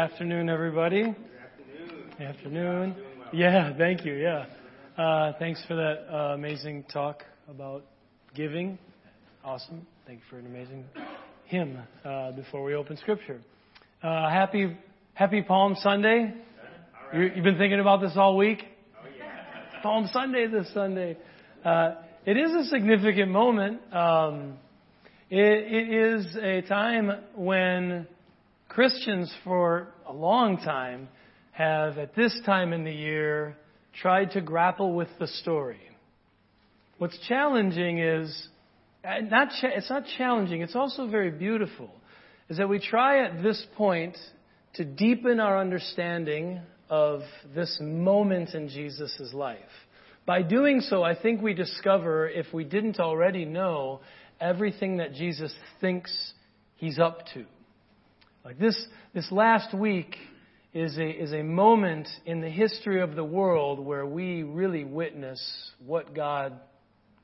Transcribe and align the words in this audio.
afternoon, 0.00 0.48
everybody. 0.48 1.14
Good 2.16 2.26
afternoon. 2.26 2.96
Yeah, 3.34 3.76
thank 3.76 4.02
you. 4.06 4.14
Yeah. 4.14 4.46
Uh, 4.96 5.34
thanks 5.38 5.62
for 5.68 5.74
that 5.74 6.06
uh, 6.10 6.32
amazing 6.32 6.84
talk 6.90 7.22
about 7.50 7.84
giving. 8.34 8.78
Awesome. 9.44 9.86
Thank 10.06 10.20
you 10.20 10.24
for 10.30 10.38
an 10.38 10.46
amazing 10.46 10.86
hymn 11.44 11.78
uh, 12.02 12.32
before 12.32 12.64
we 12.64 12.74
open 12.74 12.96
Scripture. 12.96 13.42
Uh, 14.02 14.30
happy 14.30 14.74
Happy 15.12 15.42
Palm 15.42 15.76
Sunday. 15.82 16.32
You, 17.12 17.32
have 17.34 17.44
been 17.44 17.58
thinking 17.58 17.80
about 17.80 18.00
this 18.00 18.12
all 18.16 18.38
week. 18.38 18.62
Oh, 18.96 19.06
yeah. 19.18 19.82
Palm 19.82 20.08
Sunday 20.14 20.46
this 20.46 20.72
Sunday. 20.72 21.18
Uh, 21.62 21.96
it 22.24 22.38
is 22.38 22.52
a 22.52 22.64
significant 22.70 23.30
moment. 23.30 23.80
Um, 23.92 24.54
it, 25.28 25.38
it 25.38 25.90
is 25.90 26.38
a 26.40 26.62
time 26.62 27.12
when 27.34 28.06
Christians 28.70 29.34
for 29.42 29.88
a 30.10 30.12
long 30.12 30.56
time 30.56 31.08
have, 31.52 31.96
at 31.96 32.16
this 32.16 32.36
time 32.44 32.72
in 32.72 32.82
the 32.82 32.92
year, 32.92 33.56
tried 34.02 34.32
to 34.32 34.40
grapple 34.40 34.92
with 34.92 35.08
the 35.20 35.28
story. 35.28 35.80
What's 36.98 37.16
challenging 37.28 37.98
is, 37.98 38.48
uh, 39.04 39.20
not 39.20 39.50
cha- 39.60 39.68
it's 39.68 39.88
not 39.88 40.04
challenging, 40.18 40.62
it's 40.62 40.74
also 40.74 41.06
very 41.06 41.30
beautiful, 41.30 41.90
is 42.48 42.56
that 42.56 42.68
we 42.68 42.80
try 42.80 43.24
at 43.24 43.40
this 43.42 43.64
point 43.76 44.16
to 44.74 44.84
deepen 44.84 45.38
our 45.38 45.60
understanding 45.60 46.60
of 46.88 47.20
this 47.54 47.78
moment 47.80 48.54
in 48.54 48.68
Jesus' 48.68 49.32
life. 49.32 49.58
By 50.26 50.42
doing 50.42 50.80
so, 50.80 51.04
I 51.04 51.14
think 51.14 51.40
we 51.40 51.54
discover, 51.54 52.28
if 52.28 52.52
we 52.52 52.64
didn't 52.64 52.98
already 52.98 53.44
know, 53.44 54.00
everything 54.40 54.96
that 54.96 55.14
Jesus 55.14 55.54
thinks 55.80 56.32
he's 56.76 56.98
up 56.98 57.26
to. 57.34 57.44
Like 58.44 58.58
this, 58.58 58.86
this 59.12 59.30
last 59.30 59.74
week 59.74 60.16
is 60.72 60.96
a, 60.96 61.08
is 61.08 61.32
a 61.32 61.42
moment 61.42 62.08
in 62.24 62.40
the 62.40 62.48
history 62.48 63.02
of 63.02 63.14
the 63.14 63.24
world 63.24 63.78
where 63.78 64.06
we 64.06 64.42
really 64.42 64.84
witness 64.84 65.40
what 65.84 66.14
God 66.14 66.58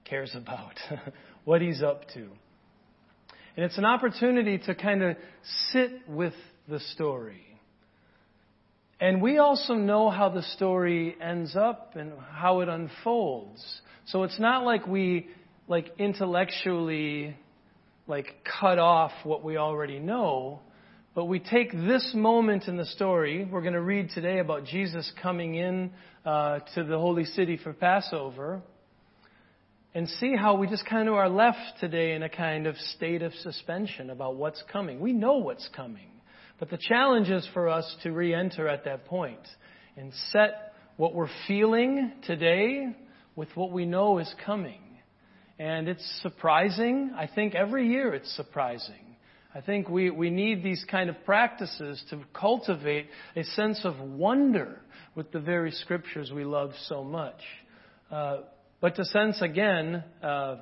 cares 0.05 0.34
about, 0.34 0.75
what 1.45 1.62
He's 1.62 1.83
up 1.83 2.06
to. 2.14 2.28
And 3.56 3.64
it's 3.64 3.78
an 3.78 3.86
opportunity 3.86 4.58
to 4.58 4.75
kind 4.75 5.03
of 5.03 5.17
sit 5.73 6.06
with 6.06 6.34
the 6.69 6.81
story. 6.81 7.42
And 9.01 9.23
we 9.23 9.39
also 9.39 9.75
know 9.75 10.11
how 10.11 10.28
the 10.28 10.42
story 10.42 11.17
ends 11.20 11.56
up 11.56 11.97
and 11.97 12.12
how 12.30 12.61
it 12.61 12.69
unfolds. 12.69 13.64
So 14.06 14.25
it's 14.25 14.39
not 14.39 14.64
like 14.64 14.86
we 14.86 15.28
like 15.67 15.92
intellectually 15.98 17.36
like 18.06 18.34
cut 18.61 18.78
off 18.78 19.12
what 19.25 19.42
we 19.42 19.56
already 19.56 19.98
know. 19.98 20.61
But 21.17 21.28
we 21.28 21.39
take 21.39 21.72
this 21.72 22.12
moment 22.14 22.69
in 22.69 22.77
the 22.77 22.84
story. 22.84 23.48
We're 23.50 23.62
going 23.62 23.72
to 23.72 23.81
read 23.81 24.11
today 24.11 24.39
about 24.39 24.67
Jesus 24.67 25.11
coming 25.23 25.55
in 25.55 25.91
uh, 26.27 26.58
to 26.75 26.84
the 26.84 26.98
holy 26.98 27.25
city 27.25 27.56
for 27.56 27.73
Passover 27.73 28.61
and 29.95 30.11
see 30.11 30.36
how 30.36 30.56
we 30.56 30.67
just 30.69 30.84
kind 30.84 31.08
of 31.08 31.14
are 31.14 31.31
left 31.31 31.81
today 31.81 32.12
in 32.12 32.23
a 32.23 32.28
kind 32.28 32.67
of 32.67 32.77
state 32.95 33.23
of 33.23 33.33
suspension 33.36 34.11
about 34.11 34.36
what's 34.36 34.62
coming. 34.70 35.00
We 35.00 35.14
know 35.14 35.39
what's 35.39 35.67
coming. 35.75 36.11
But 36.61 36.69
the 36.69 36.77
challenge 36.77 37.30
is 37.30 37.48
for 37.55 37.70
us 37.70 37.97
to 38.03 38.12
re 38.12 38.34
enter 38.34 38.69
at 38.69 38.84
that 38.84 39.06
point 39.06 39.41
and 39.97 40.12
set 40.33 40.75
what 40.98 41.14
we're 41.14 41.30
feeling 41.48 42.12
today 42.27 42.95
with 43.36 43.48
what 43.55 43.73
we 43.73 43.86
know 43.86 44.19
is 44.19 44.30
coming. 44.45 44.83
And 45.58 45.89
it's 45.89 46.20
surprising. 46.20 47.14
I 47.17 47.27
think 47.27 47.55
every 47.55 47.89
year 47.89 48.12
it's 48.12 48.36
surprising. 48.36 49.05
I 49.56 49.62
think 49.62 49.88
we, 49.88 50.10
we 50.10 50.28
need 50.28 50.62
these 50.62 50.84
kind 50.90 51.08
of 51.08 51.16
practices 51.24 52.05
to 52.11 52.20
cultivate 52.34 53.06
a 53.34 53.42
sense 53.42 53.80
of 53.84 53.98
wonder 53.98 54.83
with 55.14 55.33
the 55.33 55.40
very 55.40 55.70
scriptures 55.70 56.30
we 56.30 56.44
love 56.44 56.72
so 56.89 57.02
much. 57.02 57.40
Uh, 58.11 58.40
but 58.83 58.96
to 58.96 59.05
sense 59.06 59.40
again 59.40 60.05
uh, 60.22 60.56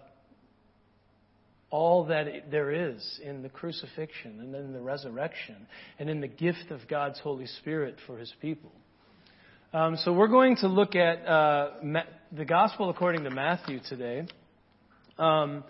all 1.71 2.05
that 2.05 2.53
there 2.53 2.71
is 2.71 3.21
in 3.25 3.43
the 3.43 3.49
crucifixion 3.49 4.39
and 4.39 4.55
then 4.55 4.73
the 4.73 4.81
resurrection 4.81 5.67
and 5.99 6.09
in 6.09 6.21
the 6.21 6.29
gift 6.29 6.71
of 6.71 6.87
God's 6.89 7.19
Holy 7.19 7.47
Spirit 7.47 7.97
for 8.07 8.17
His 8.17 8.33
people. 8.41 8.71
Um, 9.73 9.97
so 9.97 10.13
we're 10.13 10.29
going 10.29 10.55
to 10.59 10.69
look 10.69 10.95
at 10.95 11.27
uh, 11.27 11.71
Ma- 11.83 12.03
the 12.31 12.45
Gospel 12.45 12.91
according 12.91 13.25
to 13.25 13.31
Matthew 13.31 13.81
today. 13.89 14.29
Um, 15.19 15.65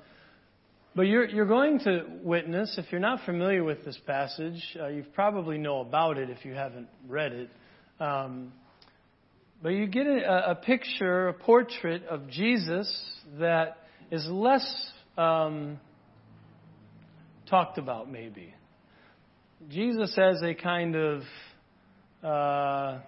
but 0.96 1.02
you're, 1.02 1.28
you're 1.28 1.46
going 1.46 1.80
to 1.80 2.04
witness, 2.22 2.76
if 2.78 2.86
you're 2.92 3.00
not 3.00 3.24
familiar 3.24 3.64
with 3.64 3.84
this 3.84 3.98
passage, 4.06 4.62
uh, 4.80 4.86
you 4.88 5.04
probably 5.14 5.58
know 5.58 5.80
about 5.80 6.18
it 6.18 6.30
if 6.30 6.44
you 6.44 6.52
haven't 6.54 6.88
read 7.08 7.32
it. 7.32 7.50
Um, 7.98 8.52
but 9.60 9.70
you 9.70 9.86
get 9.86 10.06
a, 10.06 10.50
a, 10.50 10.54
picture, 10.54 11.28
a 11.28 11.32
portrait 11.32 12.04
of 12.06 12.28
Jesus 12.28 12.88
that 13.40 13.78
is 14.10 14.24
less 14.28 14.92
um, 15.18 15.80
talked 17.48 17.78
about, 17.78 18.10
maybe. 18.10 18.54
Jesus 19.70 20.16
as 20.18 20.42
a 20.42 20.54
kind 20.54 20.94
of 20.94 21.22
uh, 22.22 22.98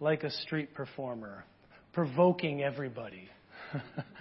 like 0.00 0.24
a 0.24 0.30
street 0.30 0.74
performer, 0.74 1.44
provoking 1.92 2.62
everybody. 2.62 3.28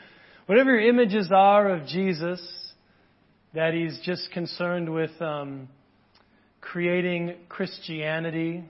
Whatever 0.50 0.72
your 0.72 0.90
images 0.90 1.30
are 1.32 1.70
of 1.70 1.86
Jesus, 1.86 2.42
that 3.54 3.76
he's 3.76 4.00
just 4.04 4.32
concerned 4.32 4.92
with 4.92 5.12
um, 5.22 5.70
creating 6.60 7.36
Christianity, 7.50 8.64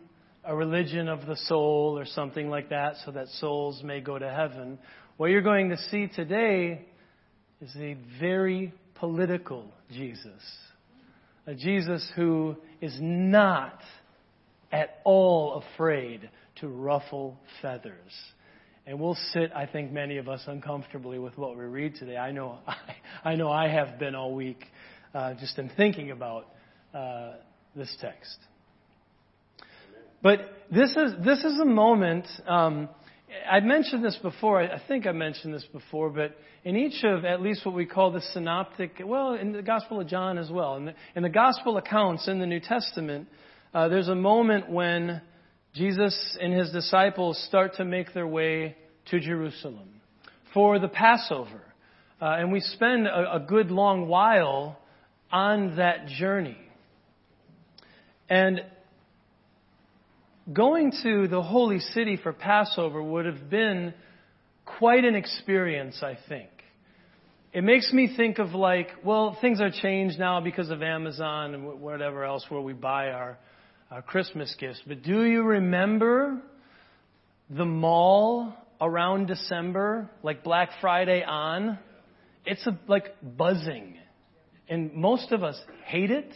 a 0.43 0.53
religion 0.53 1.07
of 1.07 1.25
the 1.25 1.37
soul, 1.37 1.97
or 1.97 2.03
something 2.05 2.49
like 2.49 2.67
that, 2.71 2.95
so 3.05 3.11
that 3.11 3.29
souls 3.39 3.81
may 3.81 4.01
go 4.01 4.19
to 4.19 4.29
heaven. 4.29 4.77
What 5.15 5.27
you're 5.27 5.39
going 5.39 5.69
to 5.69 5.77
see 5.89 6.07
today 6.13 6.85
is 7.61 7.73
a 7.77 7.95
very 8.19 8.73
political 8.95 9.71
Jesus. 9.89 10.43
A 11.47 11.55
Jesus 11.55 12.11
who 12.13 12.57
is 12.81 12.97
not 12.99 13.79
at 14.69 14.99
all 15.05 15.63
afraid 15.73 16.29
to 16.59 16.67
ruffle 16.67 17.39
feathers. 17.61 18.11
And 18.89 18.99
we'll 18.99 19.17
sit, 19.33 19.51
I 19.55 19.67
think, 19.67 19.91
many 19.91 20.17
of 20.17 20.27
us 20.27 20.41
uncomfortably 20.47 21.19
with 21.19 21.37
what 21.37 21.55
we 21.55 21.63
read 21.63 21.93
today. 21.93 22.17
I 22.17 22.31
know 22.31 22.57
I, 22.65 22.75
I, 23.23 23.35
know 23.35 23.51
I 23.51 23.67
have 23.67 23.99
been 23.99 24.15
all 24.15 24.33
week 24.33 24.65
uh, 25.13 25.35
just 25.35 25.59
in 25.59 25.69
thinking 25.77 26.09
about 26.09 26.47
uh, 26.91 27.33
this 27.75 27.95
text. 28.01 28.35
But 30.23 30.39
this 30.71 30.89
is, 30.89 31.23
this 31.23 31.43
is 31.43 31.59
a 31.59 31.65
moment, 31.65 32.25
um, 32.47 32.89
I 33.47 33.59
mentioned 33.59 34.03
this 34.03 34.17
before, 34.23 34.59
I 34.59 34.81
think 34.87 35.05
I 35.05 35.11
mentioned 35.11 35.53
this 35.53 35.67
before, 35.71 36.09
but 36.09 36.35
in 36.63 36.75
each 36.75 37.03
of 37.03 37.25
at 37.25 37.43
least 37.43 37.67
what 37.67 37.75
we 37.75 37.85
call 37.85 38.11
the 38.11 38.21
synoptic, 38.33 38.99
well, 39.05 39.35
in 39.35 39.51
the 39.51 39.61
Gospel 39.61 40.01
of 40.01 40.07
John 40.07 40.39
as 40.39 40.49
well, 40.49 40.77
in 40.77 40.85
the, 40.85 40.95
in 41.15 41.21
the 41.21 41.29
Gospel 41.29 41.77
accounts 41.77 42.27
in 42.27 42.39
the 42.39 42.47
New 42.47 42.59
Testament, 42.59 43.27
uh, 43.71 43.87
there's 43.87 44.07
a 44.07 44.15
moment 44.15 44.67
when 44.67 45.21
Jesus 45.73 46.37
and 46.41 46.53
his 46.53 46.71
disciples 46.71 47.41
start 47.47 47.75
to 47.75 47.85
make 47.85 48.13
their 48.13 48.27
way 48.27 48.75
to 49.11 49.19
Jerusalem 49.19 50.01
for 50.53 50.79
the 50.79 50.87
Passover. 50.87 51.61
Uh, 52.21 52.35
and 52.37 52.51
we 52.51 52.59
spend 52.59 53.07
a, 53.07 53.35
a 53.35 53.39
good 53.39 53.71
long 53.71 54.07
while 54.07 54.79
on 55.31 55.77
that 55.77 56.07
journey. 56.07 56.57
And 58.29 58.61
going 60.51 60.91
to 61.03 61.27
the 61.27 61.41
holy 61.41 61.79
city 61.79 62.17
for 62.21 62.33
Passover 62.33 63.01
would 63.01 63.25
have 63.25 63.49
been 63.49 63.93
quite 64.65 65.05
an 65.05 65.15
experience, 65.15 66.01
I 66.01 66.17
think. 66.27 66.49
It 67.51 67.63
makes 67.63 67.91
me 67.91 68.13
think 68.15 68.37
of 68.37 68.51
like, 68.51 68.89
well, 69.03 69.37
things 69.41 69.59
are 69.61 69.71
changed 69.71 70.19
now 70.19 70.39
because 70.39 70.69
of 70.69 70.83
Amazon 70.83 71.55
and 71.55 71.81
whatever 71.81 72.23
else 72.23 72.45
where 72.49 72.61
we 72.61 72.73
buy 72.73 73.09
our 73.09 73.37
uh, 73.91 74.01
Christmas 74.01 74.55
gifts. 74.59 74.81
But 74.85 75.03
do 75.03 75.23
you 75.23 75.43
remember 75.43 76.41
the 77.49 77.65
mall 77.65 78.53
around 78.79 79.27
December, 79.27 80.09
like 80.23 80.43
Black 80.43 80.69
Friday 80.81 81.23
on? 81.23 81.79
It's 82.45 82.65
a, 82.67 82.77
like 82.87 83.15
buzzing. 83.21 83.97
And 84.67 84.93
most 84.93 85.31
of 85.31 85.43
us 85.43 85.59
hate 85.85 86.11
it. 86.11 86.31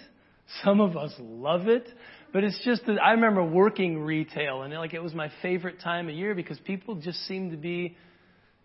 Some 0.63 0.81
of 0.81 0.97
us 0.97 1.13
love 1.19 1.67
it. 1.67 1.87
But 2.33 2.43
it's 2.43 2.59
just 2.65 2.85
that 2.87 2.97
I 3.01 3.11
remember 3.11 3.43
working 3.43 3.99
retail 3.99 4.63
and 4.63 4.73
it, 4.73 4.77
like 4.79 4.95
it 4.95 5.03
was 5.03 5.13
my 5.13 5.31
favorite 5.41 5.79
time 5.81 6.09
of 6.09 6.15
year 6.15 6.33
because 6.33 6.57
people 6.59 6.95
just 6.95 7.19
seem 7.27 7.51
to 7.51 7.57
be 7.57 7.95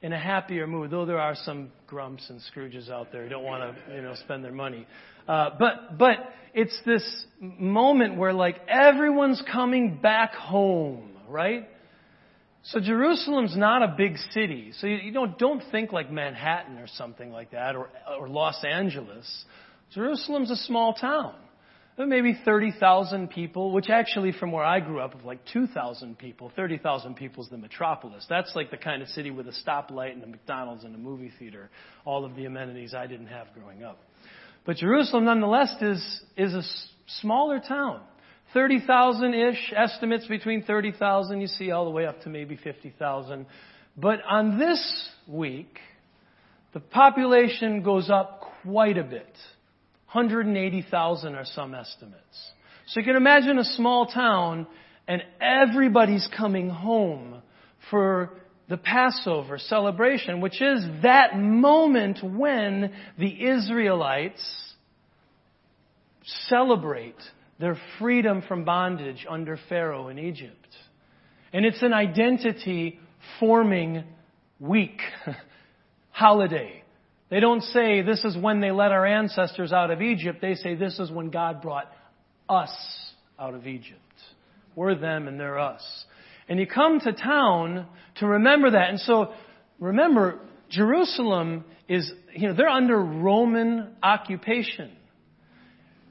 in 0.02 0.12
a 0.12 0.18
happier 0.18 0.66
mood, 0.66 0.90
though 0.90 1.06
there 1.06 1.18
are 1.18 1.34
some 1.34 1.70
grumps 1.86 2.30
and 2.30 2.40
Scrooges 2.52 2.90
out 2.90 3.10
there 3.10 3.24
who 3.24 3.28
don't 3.28 3.44
want 3.44 3.74
to, 3.74 3.94
you 3.94 4.02
know, 4.02 4.14
spend 4.14 4.44
their 4.44 4.52
money. 4.52 4.86
Uh, 5.26 5.50
but, 5.58 5.98
but 5.98 6.16
it's 6.54 6.78
this 6.86 7.26
moment 7.40 8.16
where 8.16 8.32
like 8.32 8.60
everyone's 8.68 9.42
coming 9.50 9.98
back 10.00 10.34
home, 10.34 11.10
right? 11.28 11.68
So 12.62 12.80
Jerusalem's 12.80 13.56
not 13.56 13.82
a 13.82 13.94
big 13.96 14.16
city. 14.32 14.72
So 14.78 14.86
you, 14.86 14.96
you 14.96 15.12
don't, 15.12 15.38
don't 15.38 15.62
think 15.70 15.92
like 15.92 16.10
Manhattan 16.10 16.78
or 16.78 16.86
something 16.86 17.30
like 17.30 17.50
that 17.52 17.74
or, 17.76 17.88
or 18.18 18.28
Los 18.28 18.62
Angeles. 18.64 19.44
Jerusalem's 19.94 20.50
a 20.50 20.56
small 20.56 20.94
town. 20.94 21.34
Maybe 22.06 22.38
30,000 22.44 23.28
people, 23.28 23.72
which 23.72 23.90
actually 23.90 24.32
from 24.32 24.52
where 24.52 24.64
I 24.64 24.78
grew 24.78 25.00
up 25.00 25.14
of 25.14 25.24
like 25.24 25.40
2,000 25.52 26.16
people, 26.16 26.52
30,000 26.54 27.16
people 27.16 27.42
is 27.42 27.50
the 27.50 27.58
metropolis. 27.58 28.24
That's 28.28 28.54
like 28.54 28.70
the 28.70 28.76
kind 28.76 29.02
of 29.02 29.08
city 29.08 29.30
with 29.32 29.48
a 29.48 29.52
stoplight 29.66 30.12
and 30.12 30.22
a 30.22 30.26
McDonald's 30.28 30.84
and 30.84 30.94
a 30.94 30.98
movie 30.98 31.32
theater, 31.38 31.70
all 32.04 32.24
of 32.24 32.36
the 32.36 32.44
amenities 32.44 32.94
I 32.94 33.08
didn't 33.08 33.26
have 33.26 33.48
growing 33.52 33.82
up. 33.82 33.98
But 34.64 34.76
Jerusalem 34.76 35.24
nonetheless 35.24 35.74
is, 35.80 36.22
is 36.36 36.54
a 36.54 36.62
smaller 37.20 37.58
town. 37.58 38.02
30,000-ish, 38.54 39.72
estimates 39.76 40.26
between 40.26 40.62
30,000, 40.62 41.40
you 41.40 41.48
see 41.48 41.70
all 41.70 41.84
the 41.84 41.90
way 41.90 42.06
up 42.06 42.22
to 42.22 42.28
maybe 42.28 42.56
50,000. 42.56 43.46
But 43.96 44.20
on 44.28 44.58
this 44.58 45.08
week, 45.26 45.78
the 46.72 46.80
population 46.80 47.82
goes 47.82 48.08
up 48.08 48.52
quite 48.62 48.96
a 48.96 49.04
bit. 49.04 49.34
180,000 50.12 51.34
are 51.34 51.44
some 51.44 51.74
estimates. 51.74 52.52
So 52.88 53.00
you 53.00 53.06
can 53.06 53.16
imagine 53.16 53.58
a 53.58 53.64
small 53.64 54.06
town 54.06 54.66
and 55.06 55.22
everybody's 55.40 56.26
coming 56.36 56.70
home 56.70 57.42
for 57.90 58.30
the 58.68 58.76
Passover 58.76 59.58
celebration, 59.58 60.40
which 60.40 60.60
is 60.60 60.84
that 61.02 61.38
moment 61.38 62.20
when 62.22 62.92
the 63.18 63.48
Israelites 63.48 64.74
celebrate 66.48 67.16
their 67.58 67.76
freedom 67.98 68.42
from 68.46 68.64
bondage 68.64 69.26
under 69.28 69.58
Pharaoh 69.68 70.08
in 70.08 70.18
Egypt. 70.18 70.54
And 71.52 71.64
it's 71.64 71.82
an 71.82 71.92
identity 71.92 73.00
forming 73.40 74.04
week, 74.60 75.00
holiday. 76.10 76.82
They 77.30 77.40
don't 77.40 77.62
say 77.62 78.02
this 78.02 78.24
is 78.24 78.36
when 78.36 78.60
they 78.60 78.70
let 78.70 78.90
our 78.90 79.04
ancestors 79.04 79.72
out 79.72 79.90
of 79.90 80.00
Egypt. 80.00 80.38
They 80.40 80.54
say 80.54 80.74
this 80.74 80.98
is 80.98 81.10
when 81.10 81.30
God 81.30 81.60
brought 81.60 81.90
us 82.48 82.74
out 83.38 83.54
of 83.54 83.66
Egypt. 83.66 84.00
We're 84.74 84.94
them 84.94 85.28
and 85.28 85.38
they're 85.38 85.58
us. 85.58 85.82
And 86.48 86.58
you 86.58 86.66
come 86.66 87.00
to 87.00 87.12
town 87.12 87.86
to 88.16 88.26
remember 88.26 88.70
that. 88.70 88.88
And 88.90 89.00
so 89.00 89.32
remember, 89.78 90.40
Jerusalem 90.70 91.64
is, 91.88 92.10
you 92.34 92.48
know, 92.48 92.54
they're 92.54 92.68
under 92.68 92.98
Roman 92.98 93.96
occupation. 94.02 94.92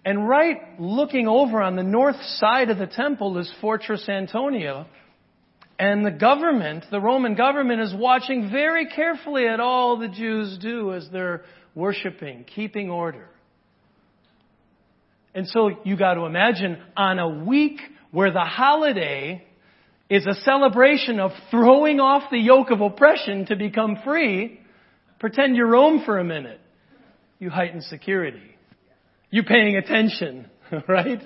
And 0.06 0.28
right 0.28 0.80
looking 0.80 1.28
over 1.28 1.62
on 1.62 1.76
the 1.76 1.84
north 1.84 2.22
side 2.38 2.70
of 2.70 2.78
the 2.78 2.88
temple 2.88 3.38
is 3.40 3.52
Fortress 3.60 4.08
Antonia, 4.08 4.86
and 5.80 6.06
the 6.06 6.12
government, 6.12 6.86
the 6.90 7.00
Roman 7.00 7.36
government, 7.36 7.82
is 7.82 7.94
watching 7.94 8.50
very 8.50 8.88
carefully 8.88 9.48
at 9.48 9.60
all 9.60 9.98
the 9.98 10.08
Jews 10.08 10.58
do 10.60 10.94
as 10.94 11.08
they're 11.12 11.44
worshiping, 11.76 12.46
keeping 12.46 12.90
order. 12.90 13.28
And 15.36 15.48
so 15.48 15.70
you 15.84 15.96
got 15.98 16.16
to 16.16 16.26
imagine 16.26 16.80
on 16.96 17.20
a 17.20 17.30
week 17.30 17.80
where 18.10 18.32
the 18.32 18.40
holiday 18.40 19.46
is 20.10 20.26
a 20.26 20.34
celebration 20.42 21.20
of 21.20 21.32
throwing 21.52 22.00
off 22.00 22.32
the 22.32 22.40
yoke 22.40 22.72
of 22.72 22.82
oppression 22.82 23.46
to 23.48 23.56
become 23.56 23.98
free, 24.04 24.60
pretend 25.20 25.56
you're 25.56 25.68
Rome 25.68 26.02
for 26.06 26.18
a 26.18 26.24
minute. 26.24 26.60
You 27.38 27.52
heighten 27.52 27.82
security. 27.82 28.56
You 29.30 29.44
paying 29.44 29.76
attention, 29.76 30.50
right? 30.88 31.22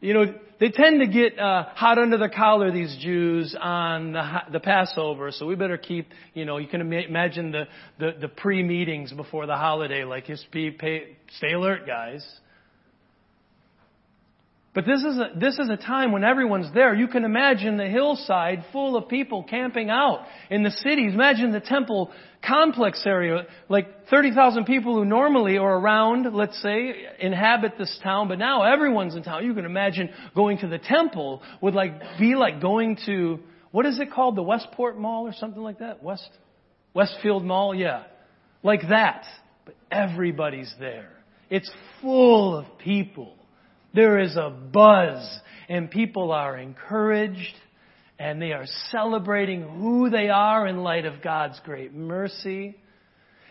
You 0.00 0.14
know, 0.14 0.34
they 0.58 0.70
tend 0.70 1.00
to 1.00 1.06
get 1.06 1.38
uh, 1.38 1.64
hot 1.74 1.98
under 1.98 2.16
the 2.16 2.30
collar, 2.30 2.70
these 2.72 2.96
Jews, 3.02 3.54
on 3.60 4.12
the, 4.12 4.42
the 4.52 4.60
Passover. 4.60 5.30
So 5.30 5.46
we 5.46 5.56
better 5.56 5.76
keep, 5.76 6.08
you 6.32 6.46
know, 6.46 6.56
you 6.56 6.68
can 6.68 6.80
imagine 6.80 7.52
the, 7.52 7.64
the, 7.98 8.12
the 8.18 8.28
pre-meetings 8.28 9.12
before 9.12 9.46
the 9.46 9.56
holiday, 9.56 10.04
like 10.04 10.26
just 10.26 10.50
be, 10.50 10.70
pay, 10.70 11.16
stay 11.36 11.52
alert, 11.52 11.86
guys. 11.86 12.26
But 14.72 14.86
this 14.86 15.00
is, 15.00 15.18
a, 15.18 15.30
this 15.36 15.58
is 15.58 15.68
a 15.68 15.76
time 15.76 16.12
when 16.12 16.22
everyone's 16.22 16.72
there. 16.72 16.94
You 16.94 17.08
can 17.08 17.24
imagine 17.24 17.76
the 17.76 17.88
hillside 17.88 18.64
full 18.70 18.96
of 18.96 19.08
people 19.08 19.42
camping 19.42 19.90
out 19.90 20.26
in 20.48 20.62
the 20.62 20.70
cities. 20.70 21.12
Imagine 21.12 21.50
the 21.50 21.60
temple 21.60 22.12
complex 22.46 23.02
area, 23.04 23.46
like 23.68 24.08
30,000 24.10 24.66
people 24.66 24.94
who 24.94 25.04
normally 25.04 25.58
are 25.58 25.76
around, 25.76 26.32
let's 26.32 26.60
say, 26.62 26.94
inhabit 27.18 27.78
this 27.78 27.98
town, 28.04 28.28
but 28.28 28.38
now 28.38 28.62
everyone's 28.62 29.16
in 29.16 29.24
town. 29.24 29.44
You 29.44 29.54
can 29.54 29.64
imagine 29.64 30.10
going 30.36 30.58
to 30.58 30.68
the 30.68 30.78
temple 30.78 31.42
would 31.60 31.74
like, 31.74 32.00
be 32.20 32.36
like 32.36 32.60
going 32.60 32.96
to, 33.06 33.40
what 33.72 33.86
is 33.86 33.98
it 33.98 34.12
called? 34.12 34.36
The 34.36 34.42
Westport 34.42 34.96
Mall 34.96 35.26
or 35.26 35.32
something 35.32 35.62
like 35.62 35.80
that? 35.80 36.00
West, 36.00 36.30
Westfield 36.94 37.44
Mall? 37.44 37.74
Yeah. 37.74 38.04
Like 38.62 38.88
that. 38.88 39.24
But 39.64 39.74
everybody's 39.90 40.72
there. 40.78 41.10
It's 41.50 41.70
full 42.00 42.56
of 42.56 42.78
people. 42.78 43.34
There 43.92 44.18
is 44.18 44.36
a 44.36 44.50
buzz 44.50 45.40
and 45.68 45.90
people 45.90 46.32
are 46.32 46.56
encouraged 46.56 47.54
and 48.18 48.40
they 48.40 48.52
are 48.52 48.66
celebrating 48.90 49.62
who 49.62 50.10
they 50.10 50.28
are 50.28 50.66
in 50.66 50.78
light 50.78 51.06
of 51.06 51.22
God's 51.22 51.58
great 51.64 51.94
mercy. 51.94 52.76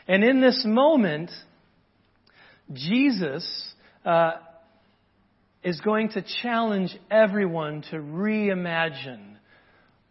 And 0.08 0.24
in 0.24 0.42
this 0.42 0.64
moment, 0.66 1.32
Jesus 2.72 3.48
uh, 4.06 4.34
is 5.64 5.82
going 5.82 6.10
to 6.10 6.24
challenge 6.42 6.96
everyone 7.10 7.82
to 7.90 7.98
reimagine 7.98 9.38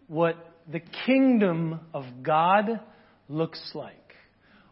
what 0.09 0.37
the 0.71 0.81
kingdom 1.07 1.81
of 1.95 2.05
God 2.23 2.81
looks 3.29 3.71
like 3.75 4.07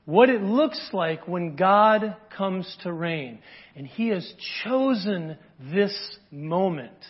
what 0.07 0.31
it 0.31 0.41
looks 0.41 0.81
like 0.93 1.29
when 1.29 1.57
God 1.57 2.17
comes 2.35 2.77
to 2.85 2.93
reign. 2.93 3.41
And 3.75 3.87
He 3.87 4.09
has 4.09 4.33
chosen 4.65 5.37
this 5.73 5.95
moment 6.31 7.05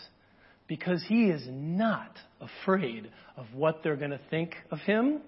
because 0.67 1.05
He 1.07 1.27
is 1.27 1.47
not 1.49 2.17
afraid 2.41 3.11
of 3.37 3.47
what 3.55 3.83
they're 3.85 3.97
going 3.97 4.11
to 4.11 4.21
think 4.31 4.55
of 4.71 4.81
Him, 4.81 5.21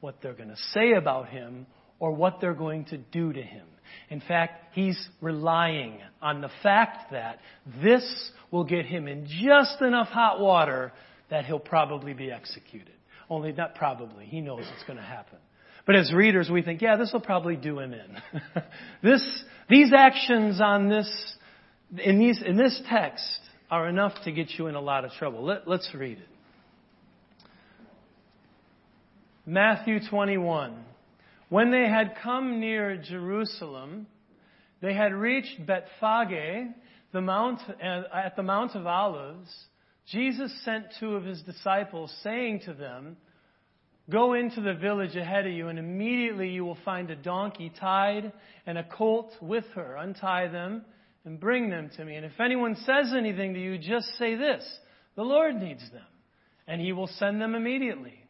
what 0.00 0.16
they're 0.20 0.34
going 0.34 0.50
to 0.50 0.56
say 0.72 0.92
about 0.92 1.28
Him, 1.28 1.66
or 2.00 2.12
what 2.12 2.40
they're 2.40 2.54
going 2.54 2.84
to 2.86 2.98
do 2.98 3.32
to 3.32 3.42
Him. 3.42 3.66
In 4.10 4.20
fact, 4.20 4.74
He's 4.74 4.98
relying 5.20 6.00
on 6.20 6.40
the 6.40 6.50
fact 6.62 7.12
that 7.12 7.38
this 7.82 8.30
will 8.50 8.64
get 8.64 8.84
Him 8.84 9.06
in 9.06 9.26
just 9.26 9.80
enough 9.80 10.08
hot 10.08 10.40
water 10.40 10.92
that 11.30 11.44
He'll 11.44 11.60
probably 11.60 12.14
be 12.14 12.32
executed. 12.32 12.94
Only 13.30 13.52
not 13.52 13.76
probably. 13.76 14.26
He 14.26 14.40
knows 14.40 14.64
it's 14.74 14.84
going 14.84 14.98
to 14.98 15.04
happen. 15.04 15.38
But 15.86 15.96
as 15.96 16.12
readers, 16.12 16.48
we 16.48 16.62
think, 16.62 16.80
yeah, 16.80 16.96
this 16.96 17.12
will 17.12 17.20
probably 17.20 17.56
do 17.56 17.78
him 17.78 17.92
in. 17.92 18.16
this, 19.02 19.44
these 19.68 19.92
actions 19.92 20.60
on 20.60 20.88
this, 20.88 21.36
in, 21.98 22.18
these, 22.18 22.40
in 22.44 22.56
this 22.56 22.80
text 22.88 23.40
are 23.70 23.88
enough 23.88 24.12
to 24.24 24.32
get 24.32 24.50
you 24.58 24.68
in 24.68 24.74
a 24.74 24.80
lot 24.80 25.04
of 25.04 25.10
trouble. 25.12 25.44
Let, 25.44 25.66
let's 25.66 25.90
read 25.94 26.18
it. 26.18 26.28
Matthew 29.44 29.98
21. 30.08 30.84
When 31.48 31.70
they 31.72 31.88
had 31.88 32.14
come 32.22 32.60
near 32.60 32.96
Jerusalem, 32.96 34.06
they 34.80 34.94
had 34.94 35.12
reached 35.12 35.66
Bethphage, 35.66 36.68
the 37.12 37.20
mount, 37.20 37.60
uh, 37.68 38.02
at 38.14 38.36
the 38.36 38.42
Mount 38.42 38.74
of 38.76 38.86
Olives. 38.86 39.52
Jesus 40.06 40.52
sent 40.64 40.86
two 41.00 41.16
of 41.16 41.24
his 41.24 41.42
disciples, 41.42 42.14
saying 42.22 42.60
to 42.66 42.72
them, 42.72 43.16
Go 44.12 44.34
into 44.34 44.60
the 44.60 44.74
village 44.74 45.16
ahead 45.16 45.46
of 45.46 45.52
you, 45.52 45.68
and 45.68 45.78
immediately 45.78 46.50
you 46.50 46.66
will 46.66 46.76
find 46.84 47.10
a 47.10 47.16
donkey 47.16 47.72
tied 47.80 48.30
and 48.66 48.76
a 48.76 48.84
colt 48.84 49.32
with 49.40 49.64
her. 49.74 49.96
Untie 49.96 50.48
them 50.48 50.84
and 51.24 51.40
bring 51.40 51.70
them 51.70 51.90
to 51.96 52.04
me. 52.04 52.16
And 52.16 52.26
if 52.26 52.38
anyone 52.38 52.76
says 52.84 53.14
anything 53.16 53.54
to 53.54 53.60
you, 53.60 53.78
just 53.78 54.06
say 54.18 54.34
this 54.34 54.62
The 55.16 55.22
Lord 55.22 55.56
needs 55.56 55.80
them, 55.92 56.04
and 56.66 56.78
he 56.78 56.92
will 56.92 57.06
send 57.18 57.40
them 57.40 57.54
immediately. 57.54 58.22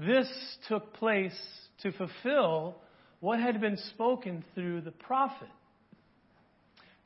This 0.00 0.28
took 0.68 0.94
place 0.94 1.38
to 1.82 1.92
fulfill 1.92 2.76
what 3.20 3.38
had 3.38 3.60
been 3.60 3.76
spoken 3.94 4.44
through 4.56 4.80
the 4.80 4.90
prophet. 4.90 5.48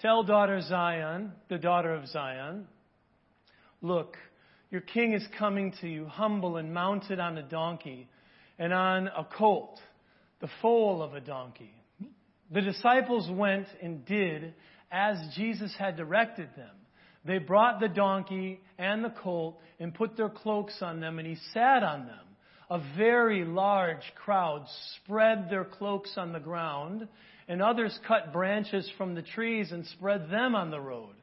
Tell 0.01 0.23
daughter 0.23 0.63
Zion, 0.63 1.33
the 1.51 1.59
daughter 1.59 1.93
of 1.93 2.09
Zion, 2.09 2.69
look, 3.83 4.17
your 4.71 4.81
king 4.81 5.13
is 5.13 5.27
coming 5.39 5.73
to 5.81 5.89
you, 5.89 6.07
humble 6.07 6.57
and 6.57 6.73
mounted 6.75 7.19
on 7.19 7.39
a 7.39 7.43
donkey 7.43 8.09
and 8.59 8.73
on 8.73 9.09
a 9.09 9.25
colt, 9.25 9.79
the 10.41 10.49
foal 10.61 11.03
of 11.03 11.15
a 11.15 11.21
donkey. 11.21 11.73
The 12.51 12.61
disciples 12.61 13.31
went 13.31 13.67
and 13.83 14.05
did 14.05 14.55
as 14.91 15.17
Jesus 15.37 15.75
had 15.79 15.97
directed 15.97 16.49
them. 16.57 16.75
They 17.25 17.39
brought 17.39 17.81
the 17.81 17.89
donkey 17.89 18.61
and 18.79 19.05
the 19.05 19.13
colt 19.23 19.59
and 19.79 19.95
put 19.95 20.17
their 20.17 20.31
cloaks 20.31 20.79
on 20.81 21.01
them, 21.01 21.19
and 21.19 21.27
he 21.27 21.37
sat 21.53 21.83
on 21.83 22.07
them. 22.07 22.19
A 22.71 22.81
very 22.97 23.45
large 23.45 24.13
crowd 24.25 24.67
spread 24.97 25.49
their 25.51 25.65
cloaks 25.65 26.13
on 26.17 26.33
the 26.33 26.41
ground, 26.41 27.09
and 27.49 27.63
others 27.63 27.99
cut 28.07 28.33
branches 28.33 28.91
from 28.97 29.15
the 29.15 29.23
trees 29.23 29.73
and 29.73 29.87
spread 29.87 30.31
them 30.31 30.55
on 30.55 30.71
the 30.71 30.81
road. 30.81 31.15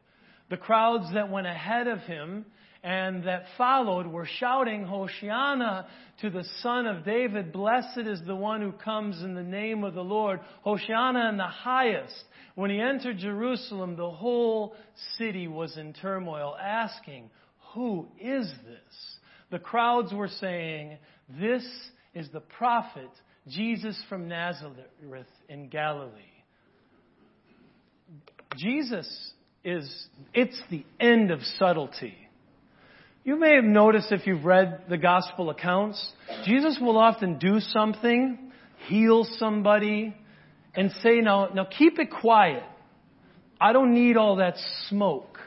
The 0.49 0.57
crowds 0.57 1.13
that 1.13 1.31
went 1.31 1.47
ahead 1.47 1.87
of 1.87 1.99
him 2.01 2.45
and 2.85 3.23
that 3.23 3.45
followed 3.57 4.05
were 4.05 4.27
shouting, 4.39 4.85
Hosanna 4.85 5.87
to 6.21 6.29
the 6.29 6.45
Son 6.61 6.85
of 6.85 7.03
David. 7.03 7.51
Blessed 7.51 8.05
is 8.05 8.21
the 8.27 8.35
one 8.35 8.61
who 8.61 8.71
comes 8.71 9.23
in 9.23 9.33
the 9.33 9.41
name 9.41 9.83
of 9.83 9.95
the 9.95 10.03
Lord. 10.03 10.39
Hosanna 10.61 11.29
in 11.29 11.37
the 11.37 11.47
highest. 11.47 12.13
When 12.53 12.69
he 12.69 12.79
entered 12.79 13.17
Jerusalem, 13.17 13.95
the 13.95 14.11
whole 14.11 14.75
city 15.17 15.47
was 15.47 15.75
in 15.77 15.93
turmoil, 15.93 16.55
asking, 16.61 17.31
Who 17.73 18.07
is 18.21 18.45
this? 18.67 19.17
The 19.49 19.57
crowds 19.57 20.13
were 20.13 20.29
saying, 20.29 20.99
This 21.41 21.65
is 22.13 22.29
the 22.31 22.41
prophet 22.41 23.09
Jesus 23.47 23.99
from 24.07 24.27
Nazareth 24.27 25.25
in 25.49 25.69
Galilee. 25.69 26.11
Jesus 28.55 29.33
is, 29.63 30.07
it's 30.35 30.61
the 30.69 30.85
end 30.99 31.31
of 31.31 31.39
subtlety. 31.57 32.15
You 33.25 33.39
may 33.39 33.55
have 33.55 33.63
noticed 33.63 34.11
if 34.11 34.27
you've 34.27 34.45
read 34.45 34.83
the 34.87 34.99
gospel 34.99 35.49
accounts, 35.49 36.13
Jesus 36.45 36.77
will 36.79 36.95
often 36.95 37.39
do 37.39 37.59
something, 37.59 38.51
heal 38.87 39.25
somebody, 39.39 40.15
and 40.75 40.91
say, 41.01 41.21
now, 41.21 41.47
now 41.51 41.65
keep 41.65 41.97
it 41.97 42.11
quiet. 42.11 42.61
I 43.59 43.73
don't 43.73 43.95
need 43.95 44.15
all 44.15 44.35
that 44.35 44.57
smoke. 44.89 45.39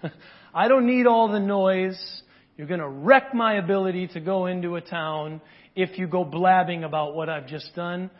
I 0.54 0.68
don't 0.68 0.86
need 0.86 1.08
all 1.08 1.26
the 1.26 1.40
noise. 1.40 2.22
You're 2.56 2.68
going 2.68 2.78
to 2.78 2.88
wreck 2.88 3.34
my 3.34 3.54
ability 3.54 4.06
to 4.12 4.20
go 4.20 4.46
into 4.46 4.76
a 4.76 4.80
town 4.80 5.40
if 5.74 5.98
you 5.98 6.06
go 6.06 6.22
blabbing 6.24 6.84
about 6.84 7.16
what 7.16 7.28
I've 7.28 7.48
just 7.48 7.74
done. 7.74 8.10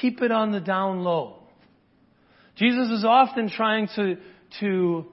Keep 0.00 0.20
it 0.20 0.32
on 0.32 0.50
the 0.50 0.58
down 0.58 1.04
low. 1.04 1.36
Jesus 2.56 2.88
is 2.90 3.04
often 3.04 3.50
trying 3.50 3.88
to, 3.94 4.16
to 4.58 5.06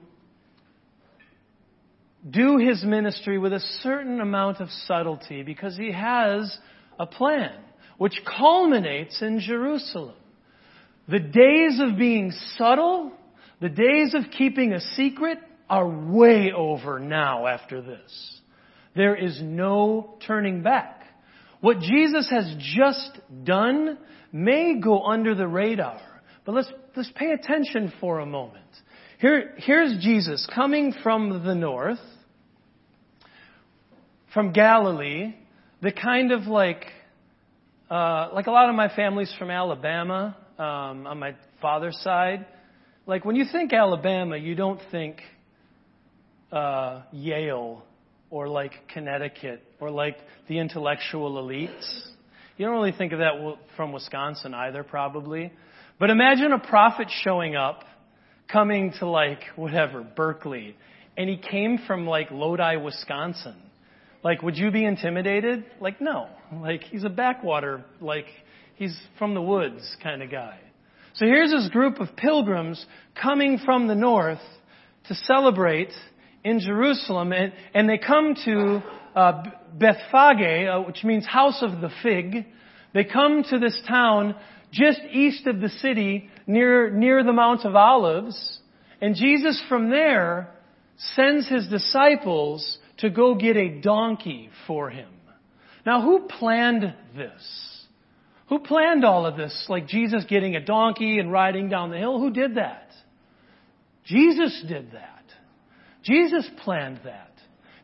do 2.28 2.58
his 2.58 2.84
ministry 2.84 3.38
with 3.38 3.52
a 3.52 3.60
certain 3.82 4.20
amount 4.20 4.60
of 4.60 4.68
subtlety 4.86 5.42
because 5.42 5.76
he 5.76 5.92
has 5.92 6.56
a 6.98 7.06
plan 7.06 7.52
which 7.98 8.20
culminates 8.38 9.22
in 9.22 9.40
Jerusalem. 9.40 10.16
The 11.08 11.20
days 11.20 11.80
of 11.80 11.98
being 11.98 12.32
subtle, 12.56 13.12
the 13.60 13.68
days 13.68 14.14
of 14.14 14.30
keeping 14.36 14.72
a 14.72 14.80
secret 14.96 15.38
are 15.68 15.88
way 15.88 16.52
over 16.54 16.98
now 16.98 17.46
after 17.46 17.80
this. 17.80 18.40
There 18.94 19.14
is 19.14 19.40
no 19.42 20.16
turning 20.26 20.62
back. 20.62 21.02
What 21.60 21.80
Jesus 21.80 22.28
has 22.30 22.54
just 22.58 23.18
done 23.44 23.98
may 24.32 24.78
go 24.80 25.04
under 25.04 25.34
the 25.34 25.46
radar, 25.46 26.00
but 26.44 26.54
let's, 26.54 26.72
let's 26.94 27.10
pay 27.14 27.32
attention 27.32 27.92
for 28.00 28.20
a 28.20 28.26
moment. 28.26 28.64
Here, 29.18 29.54
here's 29.56 29.98
Jesus 30.02 30.46
coming 30.54 30.94
from 31.02 31.44
the 31.44 31.54
north, 31.54 31.98
from 34.32 34.52
Galilee, 34.52 35.34
the 35.82 35.92
kind 35.92 36.32
of 36.32 36.46
like, 36.46 36.84
uh, 37.90 38.30
like 38.32 38.46
a 38.46 38.50
lot 38.50 38.68
of 38.68 38.74
my 38.74 38.94
family's 38.94 39.32
from 39.38 39.50
Alabama, 39.50 40.36
um, 40.58 41.06
on 41.06 41.18
my 41.18 41.34
father's 41.60 41.98
side. 42.02 42.46
Like 43.06 43.24
when 43.24 43.36
you 43.36 43.44
think 43.50 43.72
Alabama, 43.72 44.36
you 44.36 44.54
don't 44.54 44.80
think 44.90 45.20
uh, 46.50 47.02
Yale 47.12 47.82
or 48.30 48.48
like 48.48 48.72
Connecticut 48.92 49.62
or 49.80 49.90
like 49.90 50.16
the 50.48 50.58
intellectual 50.58 51.42
elites. 51.42 51.86
You 52.56 52.66
don't 52.66 52.74
really 52.74 52.92
think 52.92 53.12
of 53.12 53.18
that 53.18 53.56
from 53.76 53.92
Wisconsin 53.92 54.54
either, 54.54 54.82
probably. 54.82 55.52
But 55.98 56.10
imagine 56.10 56.52
a 56.52 56.58
prophet 56.58 57.08
showing 57.22 57.54
up, 57.54 57.84
coming 58.50 58.92
to 58.98 59.06
like 59.08 59.40
whatever, 59.56 60.02
Berkeley, 60.02 60.76
and 61.16 61.28
he 61.28 61.36
came 61.36 61.78
from 61.86 62.06
like 62.06 62.30
Lodi, 62.30 62.76
Wisconsin. 62.76 63.56
Like, 64.26 64.42
would 64.42 64.56
you 64.56 64.72
be 64.72 64.84
intimidated? 64.84 65.64
Like, 65.80 66.00
no. 66.00 66.28
Like, 66.52 66.82
he's 66.82 67.04
a 67.04 67.08
backwater, 67.08 67.84
like, 68.00 68.26
he's 68.74 68.98
from 69.20 69.34
the 69.34 69.40
woods 69.40 69.96
kind 70.02 70.20
of 70.20 70.32
guy. 70.32 70.58
So 71.14 71.26
here's 71.26 71.52
this 71.52 71.68
group 71.68 72.00
of 72.00 72.16
pilgrims 72.16 72.84
coming 73.14 73.60
from 73.64 73.86
the 73.86 73.94
north 73.94 74.40
to 75.06 75.14
celebrate 75.14 75.92
in 76.42 76.58
Jerusalem, 76.58 77.30
and, 77.30 77.52
and 77.72 77.88
they 77.88 77.98
come 77.98 78.34
to 78.44 78.82
uh, 79.14 79.44
Bethphage, 79.78 80.66
uh, 80.66 80.80
which 80.80 81.04
means 81.04 81.24
house 81.24 81.62
of 81.62 81.80
the 81.80 81.90
fig. 82.02 82.46
They 82.94 83.04
come 83.04 83.44
to 83.50 83.60
this 83.60 83.80
town 83.86 84.34
just 84.72 85.02
east 85.12 85.46
of 85.46 85.60
the 85.60 85.68
city, 85.68 86.28
near, 86.48 86.90
near 86.90 87.22
the 87.22 87.32
Mount 87.32 87.64
of 87.64 87.76
Olives, 87.76 88.58
and 89.00 89.14
Jesus 89.14 89.62
from 89.68 89.88
there 89.88 90.52
sends 91.14 91.48
his 91.48 91.68
disciples 91.68 92.78
to 92.98 93.10
go 93.10 93.34
get 93.34 93.56
a 93.56 93.80
donkey 93.80 94.50
for 94.66 94.90
him. 94.90 95.08
Now, 95.84 96.02
who 96.02 96.26
planned 96.26 96.94
this? 97.16 97.76
Who 98.48 98.58
planned 98.60 99.04
all 99.04 99.26
of 99.26 99.36
this? 99.36 99.66
Like 99.68 99.86
Jesus 99.86 100.24
getting 100.28 100.56
a 100.56 100.64
donkey 100.64 101.18
and 101.18 101.32
riding 101.32 101.68
down 101.68 101.90
the 101.90 101.98
hill? 101.98 102.18
Who 102.18 102.30
did 102.30 102.56
that? 102.56 102.90
Jesus 104.04 104.64
did 104.68 104.92
that. 104.92 105.24
Jesus 106.02 106.48
planned 106.64 107.00
that. 107.04 107.32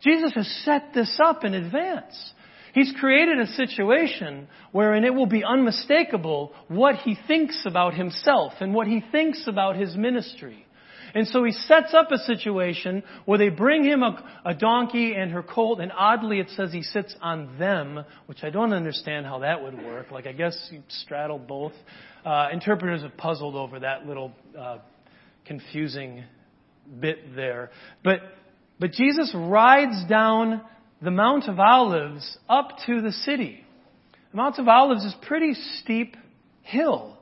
Jesus 0.02 0.32
has 0.34 0.62
set 0.64 0.94
this 0.94 1.18
up 1.24 1.44
in 1.44 1.54
advance. 1.54 2.32
He's 2.74 2.92
created 2.98 3.38
a 3.38 3.46
situation 3.48 4.48
wherein 4.70 5.04
it 5.04 5.14
will 5.14 5.26
be 5.26 5.44
unmistakable 5.44 6.52
what 6.68 6.96
he 6.96 7.16
thinks 7.26 7.64
about 7.66 7.94
himself 7.94 8.54
and 8.60 8.72
what 8.72 8.86
he 8.86 9.02
thinks 9.12 9.46
about 9.46 9.76
his 9.76 9.94
ministry. 9.94 10.64
And 11.14 11.26
so 11.28 11.44
he 11.44 11.52
sets 11.52 11.92
up 11.92 12.10
a 12.10 12.18
situation 12.18 13.02
where 13.24 13.38
they 13.38 13.50
bring 13.50 13.84
him 13.84 14.02
a, 14.02 14.40
a, 14.46 14.54
donkey 14.54 15.14
and 15.14 15.30
her 15.32 15.42
colt, 15.42 15.80
and 15.80 15.92
oddly 15.92 16.40
it 16.40 16.48
says 16.50 16.72
he 16.72 16.82
sits 16.82 17.14
on 17.20 17.58
them, 17.58 18.04
which 18.26 18.42
I 18.42 18.50
don't 18.50 18.72
understand 18.72 19.26
how 19.26 19.40
that 19.40 19.62
would 19.62 19.76
work. 19.84 20.10
Like, 20.10 20.26
I 20.26 20.32
guess 20.32 20.56
you 20.70 20.82
straddle 20.88 21.38
both. 21.38 21.72
Uh, 22.24 22.48
interpreters 22.52 23.02
have 23.02 23.16
puzzled 23.16 23.56
over 23.56 23.80
that 23.80 24.06
little 24.06 24.32
uh, 24.58 24.78
confusing 25.44 26.24
bit 27.00 27.34
there. 27.34 27.70
But, 28.02 28.20
but 28.78 28.92
Jesus 28.92 29.32
rides 29.34 30.04
down 30.08 30.62
the 31.02 31.10
Mount 31.10 31.48
of 31.48 31.58
Olives 31.58 32.38
up 32.48 32.70
to 32.86 33.02
the 33.02 33.12
city. 33.12 33.64
The 34.30 34.36
Mount 34.36 34.58
of 34.58 34.68
Olives 34.68 35.04
is 35.04 35.14
pretty 35.22 35.54
steep 35.80 36.16
hill. 36.62 37.18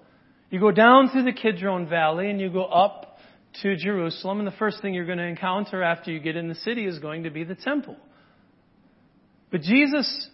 You 0.50 0.60
go 0.60 0.70
down 0.70 1.08
through 1.08 1.24
the 1.24 1.32
Kidron 1.32 1.88
Valley 1.88 2.30
and 2.30 2.40
you 2.40 2.50
go 2.50 2.64
up 2.64 3.09
to 3.62 3.76
Jerusalem, 3.76 4.38
and 4.38 4.46
the 4.46 4.56
first 4.58 4.80
thing 4.80 4.94
you're 4.94 5.06
going 5.06 5.18
to 5.18 5.26
encounter 5.26 5.82
after 5.82 6.10
you 6.10 6.20
get 6.20 6.36
in 6.36 6.48
the 6.48 6.54
city 6.54 6.86
is 6.86 6.98
going 6.98 7.24
to 7.24 7.30
be 7.30 7.44
the 7.44 7.54
temple. 7.54 7.96
But 9.50 9.62
Jesus 9.62 10.28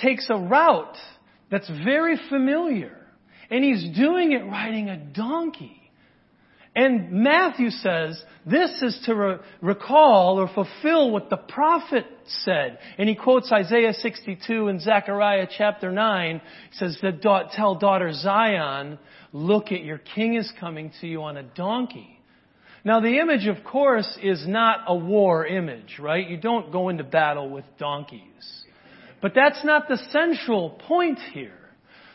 takes 0.00 0.28
a 0.30 0.36
route 0.36 0.96
that's 1.50 1.68
very 1.68 2.18
familiar, 2.28 2.96
and 3.50 3.64
he's 3.64 3.96
doing 3.96 4.32
it 4.32 4.44
riding 4.44 4.88
a 4.88 4.96
donkey. 4.96 5.78
And 6.74 7.12
Matthew 7.12 7.68
says 7.68 8.22
this 8.46 8.70
is 8.80 9.02
to 9.04 9.14
re- 9.14 9.36
recall 9.60 10.40
or 10.40 10.48
fulfill 10.48 11.10
what 11.10 11.28
the 11.28 11.36
prophet 11.36 12.06
said. 12.44 12.78
And 12.96 13.08
he 13.08 13.14
quotes 13.14 13.52
Isaiah 13.52 13.92
62 13.92 14.68
and 14.68 14.80
Zechariah 14.80 15.48
chapter 15.56 15.92
9. 15.92 16.40
He 16.70 16.76
says, 16.78 16.98
Tell 17.22 17.74
daughter 17.74 18.12
Zion, 18.14 18.98
look 19.32 19.72
at 19.72 19.82
your 19.82 19.98
king 19.98 20.34
is 20.34 20.50
coming 20.60 20.92
to 21.00 21.06
you 21.06 21.22
on 21.22 21.36
a 21.36 21.42
donkey. 21.42 22.18
Now 22.84 23.00
the 23.00 23.18
image, 23.20 23.46
of 23.46 23.64
course, 23.64 24.08
is 24.22 24.46
not 24.46 24.80
a 24.86 24.94
war 24.94 25.46
image, 25.46 25.98
right? 26.00 26.28
You 26.28 26.36
don't 26.36 26.72
go 26.72 26.88
into 26.88 27.04
battle 27.04 27.48
with 27.48 27.64
donkeys. 27.78 28.20
But 29.20 29.32
that's 29.34 29.64
not 29.64 29.88
the 29.88 29.98
central 30.10 30.70
point 30.70 31.18
here. 31.32 31.58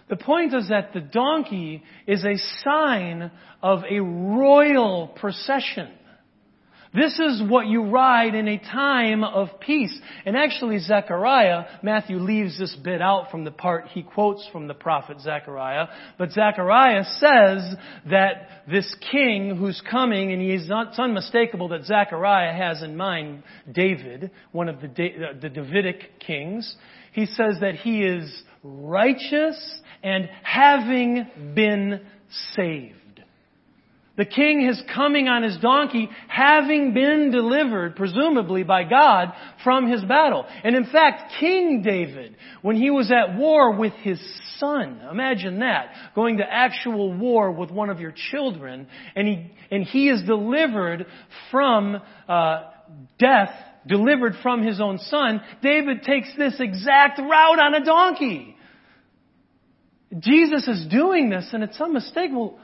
The 0.10 0.18
point 0.18 0.54
is 0.54 0.70
that 0.70 0.94
the 0.94 1.02
donkey 1.02 1.84
is 2.06 2.24
a 2.24 2.38
sign 2.64 3.32
of 3.62 3.84
a 3.90 4.00
royal 4.00 5.08
procession. 5.08 5.90
This 6.98 7.20
is 7.20 7.44
what 7.48 7.68
you 7.68 7.84
ride 7.84 8.34
in 8.34 8.48
a 8.48 8.58
time 8.58 9.24
of 9.24 9.60
peace. 9.60 9.96
And 10.26 10.36
actually, 10.36 10.80
Zechariah, 10.80 11.66
Matthew 11.84 12.18
leaves 12.18 12.58
this 12.58 12.76
bit 12.76 13.04
out 13.04 13.30
from 13.30 13.44
the 13.44 13.52
part 13.52 13.90
he 13.90 14.02
quotes 14.02 14.48
from 14.52 14.68
the 14.68 14.74
prophet 14.74 15.20
Zechariah, 15.22 15.90
but 16.18 16.32
Zechariah 16.32 17.04
says 17.04 17.76
that 18.10 18.64
this 18.68 18.96
king 19.12 19.58
who's 19.58 19.80
coming, 19.92 20.32
and 20.32 20.42
he 20.42 20.52
is 20.52 20.68
not, 20.68 20.88
it's 20.88 21.00
unmistakable 21.00 21.68
that 21.70 21.86
Zechariah 21.86 22.54
has 22.54 22.82
in 22.82 22.98
mind 22.98 23.44
David, 23.72 24.32
one 24.52 24.68
of 24.68 24.82
the, 24.82 24.88
uh, 24.88 25.40
the 25.40 25.50
Davidic 25.50 26.20
kings. 26.20 26.76
He 27.12 27.28
says 27.28 27.58
that 27.62 27.76
he 27.76 28.02
is 28.02 28.42
righteous 28.64 29.80
and 30.02 30.28
having 30.42 31.28
been 31.54 32.02
saved. 32.56 32.96
The 34.18 34.26
king 34.26 34.68
is 34.68 34.82
coming 34.96 35.28
on 35.28 35.44
his 35.44 35.58
donkey, 35.58 36.10
having 36.28 36.96
been 36.96 37.30
delivered, 37.30 37.96
presumably 37.96 38.64
by 38.64 38.84
God, 38.84 39.32
from 39.64 39.88
his 39.88 40.04
battle. 40.04 40.44
And 40.64 40.76
in 40.76 40.86
fact, 40.86 41.34
King 41.40 41.84
David, 41.84 42.36
when 42.64 42.76
he 42.76 42.90
was 42.90 43.12
at 43.12 43.38
war 43.38 43.78
with 43.78 43.94
his 44.02 44.20
son, 44.58 45.02
imagine 45.12 45.60
that, 45.60 45.92
going 46.16 46.38
to 46.38 46.44
actual 46.44 47.14
war 47.14 47.52
with 47.52 47.70
one 47.70 47.92
of 47.92 48.00
your 48.00 48.14
children, 48.32 48.88
and 49.16 49.28
he, 49.28 49.52
and 49.70 49.84
he 49.84 50.10
is 50.10 50.24
delivered 50.24 51.06
from 51.52 52.02
uh, 52.28 52.64
death 53.20 53.52
delivered 53.86 54.34
from 54.44 54.66
his 54.66 54.82
own 54.82 54.98
son, 54.98 55.42
David 55.62 56.04
takes 56.04 56.28
this 56.38 56.56
exact 56.60 57.20
route 57.20 57.60
on 57.60 57.74
a 57.74 57.86
donkey. 57.86 58.58
Jesus 60.20 60.68
is 60.68 60.88
doing 60.90 61.30
this 61.30 61.48
and 61.54 61.64
it's 61.64 61.80
unmistakable. 61.80 62.60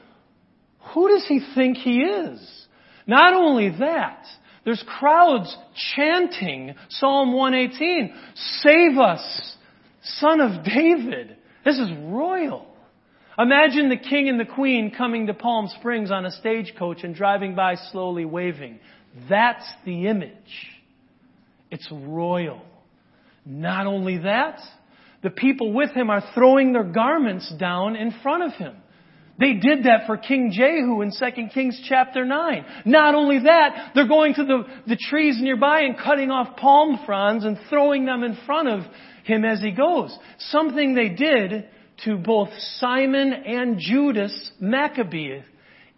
Who 0.92 1.08
does 1.08 1.24
he 1.26 1.40
think 1.54 1.78
he 1.78 2.00
is? 2.00 2.66
Not 3.06 3.34
only 3.34 3.70
that, 3.78 4.24
there's 4.64 4.82
crowds 4.98 5.54
chanting 5.94 6.74
Psalm 6.88 7.32
118, 7.32 8.14
Save 8.34 8.98
us, 8.98 9.56
Son 10.02 10.40
of 10.40 10.64
David. 10.64 11.36
This 11.64 11.78
is 11.78 11.90
royal. 12.02 12.66
Imagine 13.38 13.88
the 13.88 13.96
king 13.96 14.28
and 14.28 14.38
the 14.38 14.44
queen 14.44 14.92
coming 14.96 15.26
to 15.26 15.34
Palm 15.34 15.68
Springs 15.78 16.10
on 16.10 16.24
a 16.24 16.30
stagecoach 16.30 17.02
and 17.02 17.14
driving 17.14 17.54
by 17.54 17.74
slowly 17.90 18.24
waving. 18.24 18.78
That's 19.28 19.64
the 19.84 20.06
image. 20.06 20.34
It's 21.70 21.88
royal. 21.90 22.62
Not 23.44 23.86
only 23.86 24.18
that, 24.18 24.60
the 25.22 25.30
people 25.30 25.72
with 25.72 25.90
him 25.90 26.10
are 26.10 26.22
throwing 26.34 26.72
their 26.72 26.84
garments 26.84 27.52
down 27.58 27.96
in 27.96 28.14
front 28.22 28.44
of 28.44 28.52
him. 28.52 28.76
They 29.38 29.54
did 29.54 29.84
that 29.84 30.06
for 30.06 30.16
King 30.16 30.52
Jehu 30.52 31.02
in 31.02 31.10
2 31.10 31.48
Kings 31.52 31.80
chapter 31.88 32.24
9. 32.24 32.64
Not 32.84 33.14
only 33.14 33.40
that, 33.40 33.90
they're 33.94 34.06
going 34.06 34.34
to 34.34 34.44
the, 34.44 34.62
the 34.86 34.96
trees 34.96 35.38
nearby 35.40 35.80
and 35.80 35.98
cutting 35.98 36.30
off 36.30 36.56
palm 36.56 37.00
fronds 37.04 37.44
and 37.44 37.58
throwing 37.68 38.04
them 38.04 38.22
in 38.22 38.36
front 38.46 38.68
of 38.68 38.80
him 39.24 39.44
as 39.44 39.60
he 39.60 39.72
goes. 39.72 40.16
Something 40.38 40.94
they 40.94 41.08
did 41.08 41.68
to 42.04 42.16
both 42.16 42.48
Simon 42.78 43.32
and 43.32 43.78
Judas 43.78 44.52
Maccabee 44.60 45.40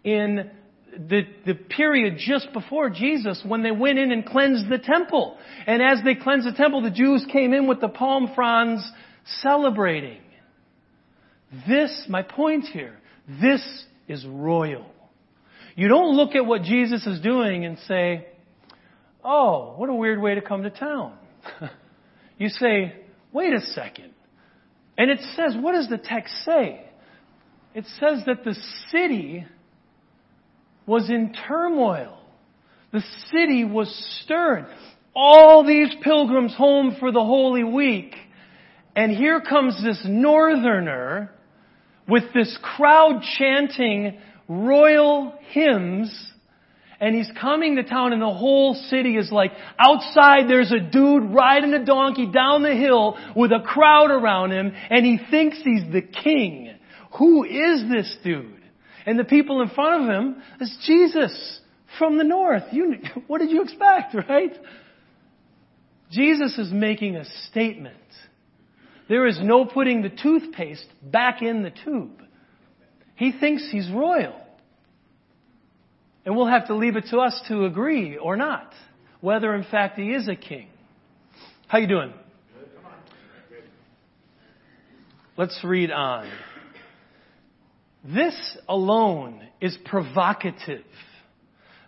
in 0.03 0.49
the, 0.97 1.21
the 1.45 1.53
period 1.53 2.15
just 2.17 2.51
before 2.53 2.89
Jesus 2.89 3.43
when 3.45 3.61
they 3.61 3.71
went 3.71 3.99
in 3.99 4.11
and 4.11 4.25
cleansed 4.25 4.67
the 4.69 4.79
temple. 4.79 5.37
And 5.67 5.81
as 5.81 5.99
they 6.03 6.15
cleansed 6.15 6.47
the 6.47 6.57
temple, 6.57 6.81
the 6.81 6.89
Jews 6.89 7.25
came 7.31 7.53
in 7.53 7.67
with 7.67 7.81
the 7.81 7.89
palm 7.89 8.31
fronds 8.33 8.89
celebrating. 9.41 10.21
This, 11.67 12.05
my 12.09 12.23
point 12.23 12.65
here, 12.65 12.97
this 13.27 13.61
is 14.07 14.25
royal. 14.25 14.85
You 15.75 15.87
don't 15.89 16.15
look 16.15 16.35
at 16.35 16.45
what 16.45 16.63
Jesus 16.63 17.05
is 17.05 17.21
doing 17.21 17.65
and 17.65 17.77
say, 17.87 18.27
oh, 19.23 19.73
what 19.77 19.89
a 19.89 19.93
weird 19.93 20.21
way 20.21 20.35
to 20.35 20.41
come 20.41 20.63
to 20.63 20.69
town. 20.69 21.13
you 22.37 22.49
say, 22.49 22.95
wait 23.31 23.53
a 23.53 23.61
second. 23.61 24.11
And 24.97 25.11
it 25.11 25.19
says, 25.35 25.55
what 25.59 25.73
does 25.73 25.87
the 25.87 25.97
text 25.97 26.33
say? 26.45 26.83
It 27.75 27.85
says 27.99 28.23
that 28.25 28.43
the 28.43 28.55
city 28.91 29.45
was 30.87 31.09
in 31.09 31.33
turmoil. 31.47 32.17
The 32.91 33.03
city 33.31 33.63
was 33.63 33.93
stirred. 34.23 34.65
All 35.13 35.63
these 35.63 35.93
pilgrims 36.01 36.55
home 36.55 36.95
for 36.99 37.11
the 37.11 37.23
Holy 37.23 37.63
Week. 37.63 38.15
And 38.95 39.11
here 39.11 39.41
comes 39.41 39.79
this 39.83 40.01
northerner 40.07 41.31
with 42.07 42.23
this 42.33 42.57
crowd 42.61 43.21
chanting 43.37 44.19
royal 44.47 45.33
hymns 45.49 46.11
and 46.99 47.15
he's 47.15 47.29
coming 47.39 47.75
to 47.75 47.83
town 47.83 48.13
and 48.13 48.21
the 48.21 48.33
whole 48.33 48.73
city 48.89 49.17
is 49.17 49.31
like, 49.31 49.51
outside 49.77 50.47
there's 50.47 50.71
a 50.71 50.79
dude 50.79 51.31
riding 51.31 51.73
a 51.73 51.85
donkey 51.85 52.25
down 52.31 52.63
the 52.63 52.73
hill 52.73 53.17
with 53.35 53.51
a 53.51 53.59
crowd 53.59 54.09
around 54.09 54.51
him 54.51 54.73
and 54.89 55.05
he 55.05 55.19
thinks 55.29 55.57
he's 55.63 55.83
the 55.91 56.01
king. 56.01 56.73
Who 57.19 57.43
is 57.43 57.83
this 57.89 58.15
dude? 58.23 58.61
And 59.05 59.17
the 59.17 59.23
people 59.23 59.61
in 59.61 59.69
front 59.69 60.03
of 60.03 60.09
him 60.09 60.41
is 60.59 60.75
Jesus 60.85 61.59
from 61.99 62.17
the 62.17 62.23
north. 62.23 62.63
You, 62.71 62.95
what 63.27 63.39
did 63.39 63.51
you 63.51 63.63
expect, 63.63 64.15
right? 64.29 64.53
Jesus 66.11 66.57
is 66.57 66.71
making 66.71 67.15
a 67.15 67.25
statement. 67.49 67.95
There 69.09 69.25
is 69.25 69.39
no 69.41 69.65
putting 69.65 70.01
the 70.01 70.09
toothpaste 70.09 70.85
back 71.01 71.41
in 71.41 71.63
the 71.63 71.71
tube. 71.71 72.21
He 73.15 73.31
thinks 73.31 73.67
he's 73.71 73.89
royal. 73.89 74.35
And 76.25 76.35
we'll 76.35 76.47
have 76.47 76.67
to 76.67 76.75
leave 76.75 76.97
it 76.97 77.05
to 77.11 77.19
us 77.19 77.41
to 77.47 77.65
agree 77.65 78.17
or 78.17 78.35
not, 78.35 78.73
whether 79.21 79.55
in 79.55 79.63
fact 79.63 79.97
he 79.97 80.09
is 80.09 80.27
a 80.27 80.35
king. 80.35 80.67
How 81.67 81.77
you 81.77 81.87
doing? 81.87 82.13
Let's 85.37 85.59
read 85.63 85.91
on. 85.91 86.29
This 88.03 88.57
alone 88.67 89.41
is 89.61 89.77
provocative. 89.85 90.85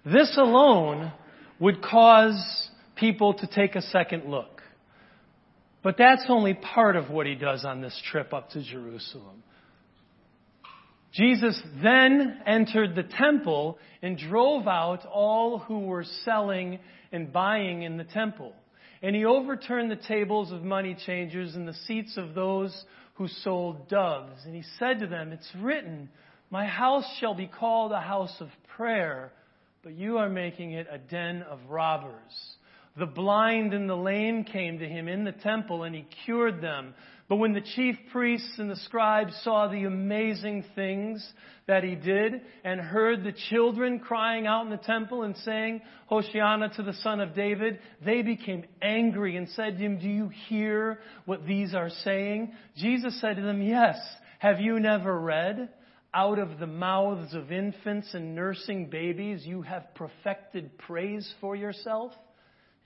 This 0.05 0.37
alone 0.37 1.11
would 1.59 1.81
cause 1.81 2.69
people 2.95 3.33
to 3.33 3.47
take 3.47 3.75
a 3.75 3.81
second 3.81 4.25
look. 4.25 4.58
But 5.81 5.97
that's 5.97 6.25
only 6.27 6.53
part 6.53 6.95
of 6.95 7.09
what 7.09 7.25
he 7.25 7.35
does 7.35 7.63
on 7.63 7.81
this 7.81 7.99
trip 8.11 8.33
up 8.33 8.49
to 8.51 8.63
Jerusalem. 8.63 9.43
Jesus 11.13 11.59
then 11.81 12.41
entered 12.45 12.95
the 12.95 13.03
temple 13.03 13.77
and 14.01 14.17
drove 14.17 14.67
out 14.67 15.05
all 15.05 15.59
who 15.59 15.79
were 15.79 16.05
selling 16.23 16.79
and 17.11 17.33
buying 17.33 17.83
in 17.83 17.97
the 17.97 18.03
temple. 18.03 18.53
And 19.01 19.15
he 19.15 19.25
overturned 19.25 19.89
the 19.89 19.95
tables 19.95 20.51
of 20.51 20.61
money 20.61 20.95
changers 21.05 21.55
and 21.55 21.67
the 21.67 21.73
seats 21.73 22.17
of 22.17 22.35
those 22.35 22.85
who 23.15 23.27
sold 23.27 23.87
doves. 23.87 24.41
And 24.45 24.53
he 24.53 24.63
said 24.77 24.99
to 24.99 25.07
them, 25.07 25.31
It's 25.31 25.49
written, 25.59 26.09
My 26.51 26.65
house 26.65 27.05
shall 27.19 27.33
be 27.33 27.47
called 27.47 27.91
a 27.91 28.01
house 28.01 28.35
of 28.39 28.49
prayer, 28.75 29.31
but 29.83 29.93
you 29.93 30.17
are 30.17 30.29
making 30.29 30.73
it 30.73 30.87
a 30.91 30.97
den 30.97 31.41
of 31.43 31.59
robbers. 31.69 32.57
The 32.97 33.05
blind 33.05 33.73
and 33.73 33.89
the 33.89 33.95
lame 33.95 34.43
came 34.43 34.79
to 34.79 34.87
him 34.87 35.07
in 35.07 35.23
the 35.23 35.31
temple, 35.31 35.83
and 35.83 35.95
he 35.95 36.05
cured 36.25 36.61
them. 36.61 36.93
But 37.27 37.35
when 37.35 37.53
the 37.53 37.61
chief 37.61 37.95
priests 38.11 38.55
and 38.57 38.71
the 38.71 38.75
scribes 38.75 39.39
saw 39.43 39.67
the 39.67 39.83
amazing 39.83 40.65
things 40.73 41.25
that 41.67 41.83
he 41.83 41.93
did 41.93 42.41
and 42.63 42.81
heard 42.81 43.23
the 43.23 43.35
children 43.49 43.99
crying 43.99 44.47
out 44.47 44.63
in 44.63 44.71
the 44.71 44.77
temple 44.77 45.21
and 45.21 45.37
saying, 45.37 45.81
Hosanna 46.07 46.69
to 46.75 46.83
the 46.83 46.93
Son 46.93 47.19
of 47.19 47.35
David, 47.35 47.79
they 48.03 48.23
became 48.23 48.65
angry 48.81 49.37
and 49.37 49.47
said 49.49 49.77
to 49.77 49.83
him, 49.83 49.99
Do 49.99 50.09
you 50.09 50.31
hear 50.47 51.01
what 51.25 51.45
these 51.45 51.75
are 51.75 51.91
saying? 52.03 52.51
Jesus 52.75 53.21
said 53.21 53.35
to 53.35 53.43
them, 53.43 53.61
Yes. 53.61 53.97
Have 54.39 54.61
you 54.61 54.79
never 54.79 55.19
read? 55.19 55.69
Out 56.13 56.39
of 56.39 56.57
the 56.57 56.65
mouths 56.65 57.35
of 57.35 57.51
infants 57.51 58.13
and 58.13 58.33
nursing 58.33 58.89
babies, 58.89 59.45
you 59.45 59.61
have 59.61 59.93
perfected 59.93 60.77
praise 60.79 61.31
for 61.39 61.55
yourself. 61.55 62.13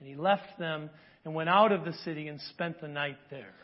And 0.04 0.14
he 0.14 0.20
left 0.20 0.58
them 0.58 0.90
and 1.24 1.34
went 1.34 1.48
out 1.48 1.72
of 1.72 1.86
the 1.86 1.94
city 2.04 2.28
and 2.28 2.38
spent 2.50 2.78
the 2.78 2.88
night 2.88 3.16
there. 3.30 3.54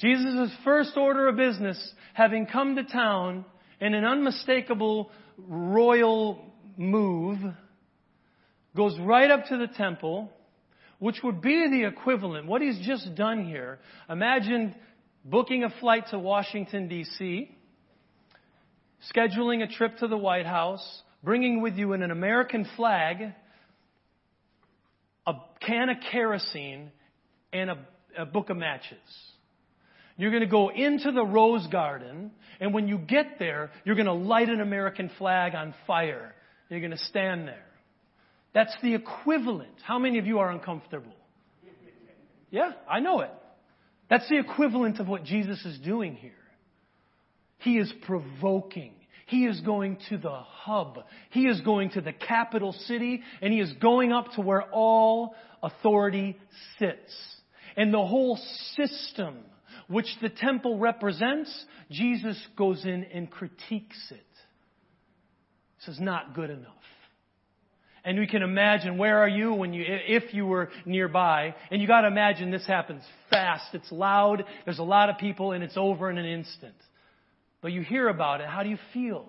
Jesus' 0.00 0.50
first 0.64 0.96
order 0.96 1.28
of 1.28 1.36
business, 1.36 1.78
having 2.12 2.44
come 2.44 2.74
to 2.74 2.82
town 2.82 3.44
in 3.80 3.94
an 3.94 4.04
unmistakable 4.04 5.12
royal 5.38 6.44
move, 6.76 7.38
goes 8.76 8.98
right 8.98 9.30
up 9.30 9.46
to 9.46 9.58
the 9.58 9.68
temple, 9.68 10.28
which 10.98 11.22
would 11.22 11.40
be 11.40 11.68
the 11.70 11.86
equivalent. 11.86 12.48
What 12.48 12.60
he's 12.60 12.84
just 12.84 13.14
done 13.14 13.44
here, 13.44 13.78
imagine 14.10 14.74
booking 15.24 15.62
a 15.62 15.70
flight 15.78 16.08
to 16.10 16.18
Washington, 16.18 16.88
D.C., 16.88 17.48
scheduling 19.14 19.62
a 19.62 19.68
trip 19.68 19.98
to 19.98 20.08
the 20.08 20.18
White 20.18 20.46
House, 20.46 21.02
bringing 21.22 21.62
with 21.62 21.74
you 21.74 21.92
an 21.92 22.10
American 22.10 22.66
flag, 22.74 23.34
a 25.26 25.34
can 25.60 25.88
of 25.88 25.96
kerosene, 26.10 26.90
and 27.52 27.70
a, 27.70 27.78
a 28.18 28.26
book 28.26 28.50
of 28.50 28.56
matches. 28.56 28.98
You're 30.16 30.30
going 30.30 30.42
to 30.42 30.48
go 30.48 30.70
into 30.70 31.12
the 31.12 31.24
rose 31.24 31.66
garden, 31.68 32.32
and 32.60 32.74
when 32.74 32.88
you 32.88 32.98
get 32.98 33.38
there, 33.38 33.70
you're 33.84 33.94
going 33.94 34.06
to 34.06 34.12
light 34.12 34.48
an 34.48 34.60
American 34.60 35.10
flag 35.18 35.54
on 35.54 35.74
fire. 35.86 36.34
You're 36.68 36.80
going 36.80 36.92
to 36.92 36.98
stand 36.98 37.48
there. 37.48 37.64
That's 38.54 38.74
the 38.82 38.94
equivalent. 38.94 39.74
How 39.82 39.98
many 39.98 40.18
of 40.18 40.26
you 40.26 40.38
are 40.38 40.50
uncomfortable? 40.50 41.14
Yeah, 42.50 42.72
I 42.88 43.00
know 43.00 43.20
it. 43.20 43.30
That's 44.10 44.28
the 44.28 44.38
equivalent 44.38 45.00
of 45.00 45.08
what 45.08 45.24
Jesus 45.24 45.64
is 45.64 45.78
doing 45.78 46.16
here. 46.16 46.32
He 47.58 47.78
is 47.78 47.92
provoking. 48.06 48.92
He 49.26 49.44
is 49.46 49.60
going 49.60 49.98
to 50.08 50.18
the 50.18 50.30
hub. 50.30 50.98
He 51.30 51.46
is 51.46 51.60
going 51.60 51.90
to 51.90 52.00
the 52.00 52.12
capital 52.12 52.72
city, 52.72 53.22
and 53.40 53.52
he 53.52 53.60
is 53.60 53.72
going 53.74 54.12
up 54.12 54.32
to 54.32 54.40
where 54.40 54.62
all 54.72 55.34
authority 55.62 56.36
sits. 56.78 57.12
And 57.76 57.92
the 57.92 58.04
whole 58.04 58.38
system 58.76 59.38
which 59.88 60.06
the 60.20 60.28
temple 60.28 60.78
represents, 60.78 61.64
Jesus 61.90 62.40
goes 62.56 62.84
in 62.84 63.04
and 63.04 63.30
critiques 63.30 64.10
it. 64.10 64.26
This 65.78 65.96
is 65.96 66.00
not 66.00 66.34
good 66.34 66.50
enough. 66.50 66.68
And 68.04 68.18
we 68.18 68.26
can 68.26 68.42
imagine 68.42 68.98
where 68.98 69.18
are 69.18 69.28
you 69.28 69.54
when 69.54 69.72
you, 69.72 69.84
if 69.86 70.34
you 70.34 70.44
were 70.44 70.70
nearby, 70.84 71.54
and 71.70 71.80
you 71.80 71.86
gotta 71.86 72.08
imagine 72.08 72.50
this 72.50 72.66
happens 72.66 73.02
fast, 73.30 73.66
it's 73.74 73.92
loud, 73.92 74.44
there's 74.64 74.80
a 74.80 74.84
lot 74.84 75.08
of 75.08 75.18
people, 75.18 75.52
and 75.52 75.62
it's 75.62 75.76
over 75.76 76.10
in 76.10 76.18
an 76.18 76.26
instant. 76.26 76.74
But 77.62 77.72
you 77.72 77.80
hear 77.80 78.08
about 78.08 78.42
it, 78.42 78.48
how 78.48 78.62
do 78.62 78.68
you 78.68 78.78
feel? 78.92 79.28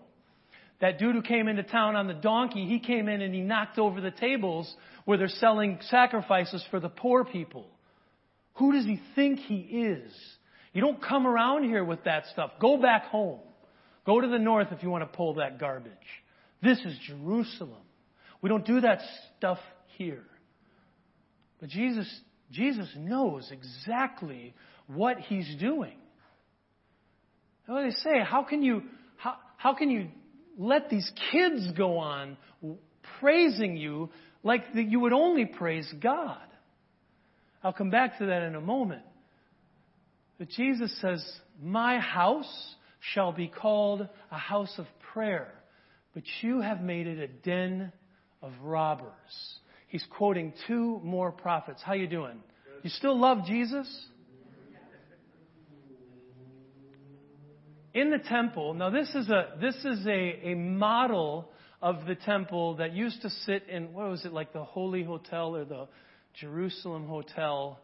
that 0.84 1.00
dude 1.00 1.16
who 1.16 1.22
came 1.22 1.48
into 1.48 1.64
town 1.64 1.96
on 1.96 2.08
the 2.08 2.14
donkey, 2.14 2.66
he 2.66 2.78
came 2.78 3.08
in 3.08 3.22
and 3.22 3.34
he 3.34 3.40
knocked 3.40 3.80
over 3.80 4.02
the 4.02 4.12
tables 4.12 4.70
where 5.06 5.18
they're 5.18 5.30
selling 5.30 5.80
sacrifices 5.90 6.62
for 6.70 6.82
the 6.82 6.90
poor 6.90 7.24
people. 7.24 7.68
Who 8.56 8.74
does 8.74 8.84
he 8.84 9.00
think 9.16 9.40
he 9.40 9.60
is? 9.60 10.12
You 10.74 10.82
don't 10.82 11.02
come 11.02 11.26
around 11.26 11.64
here 11.64 11.86
with 11.86 12.04
that 12.04 12.26
stuff. 12.34 12.52
Go 12.60 12.76
back 12.76 13.06
home. 13.06 13.40
Go 14.06 14.20
to 14.20 14.28
the 14.28 14.38
north 14.38 14.74
if 14.74 14.84
you 14.84 14.90
want 14.90 15.10
to 15.10 15.18
pull 15.18 15.36
that 15.36 15.58
garbage. 15.58 15.94
This 16.62 16.80
is 16.80 16.98
Jerusalem. 17.08 17.84
We 18.42 18.50
don't 18.50 18.66
do 18.66 18.82
that 18.82 19.00
stuff 19.38 19.60
here. 19.98 20.26
But 21.62 21.70
Jesus, 21.70 22.14
Jesus 22.52 22.90
knows 22.98 23.50
exactly 23.54 24.54
what 24.88 25.18
he's 25.18 25.56
doing. 25.62 25.96
And 27.68 27.76
what 27.76 27.84
they 27.84 27.92
say, 27.92 28.24
how 28.24 28.44
can 28.44 28.62
you, 28.62 28.84
how, 29.18 29.36
how 29.58 29.74
can 29.74 29.90
you 29.90 30.10
let 30.58 30.90
these 30.90 31.10
kids 31.32 31.72
go 31.78 31.98
on 31.98 32.38
praising 33.20 33.78
you 33.78 34.10
like 34.44 34.74
that 34.74 34.84
you 34.84 35.00
would 35.00 35.14
only 35.14 35.46
praise 35.46 35.92
God? 36.02 36.38
I'll 37.64 37.74
come 37.74 37.90
back 37.90 38.18
to 38.20 38.26
that 38.28 38.44
in 38.44 38.56
a 38.56 38.62
moment. 38.62 39.04
But 40.38 40.50
Jesus 40.50 40.94
says, 41.00 41.24
My 41.62 42.00
house 42.00 42.76
shall 43.14 43.32
be 43.32 43.48
called 43.48 44.08
a 44.32 44.38
house 44.38 44.74
of 44.78 44.86
prayer, 45.14 45.54
but 46.14 46.24
you 46.42 46.62
have 46.62 46.82
made 46.82 47.08
it 47.08 47.20
a 47.20 47.28
den 47.28 47.92
of 48.42 48.52
robbers. 48.62 49.10
He's 49.88 50.06
quoting 50.10 50.54
two 50.68 51.00
more 51.04 51.32
prophets. 51.32 51.82
How 51.84 51.94
you 51.94 52.08
doing? 52.08 52.40
You 52.84 52.90
still 52.90 53.18
love 53.18 53.46
Jesus? 53.46 53.88
In 57.94 58.10
the 58.10 58.18
temple, 58.18 58.74
now 58.74 58.90
this 58.90 59.10
is 59.14 59.30
a 59.30 59.56
this 59.62 59.76
is 59.86 60.06
a, 60.08 60.50
a 60.52 60.56
model 60.56 61.50
of 61.82 62.06
the 62.06 62.16
temple 62.16 62.78
that 62.78 62.94
used 62.94 63.22
to 63.22 63.30
sit 63.30 63.68
in 63.70 63.94
what 63.94 64.10
was 64.10 64.26
it 64.26 64.34
like 64.34 64.54
the 64.54 64.64
Holy 64.64 65.04
Hotel 65.04 65.56
or 65.56 65.66
the 65.66 65.88
Jerusalem 66.34 67.08
Hotel 67.08 67.80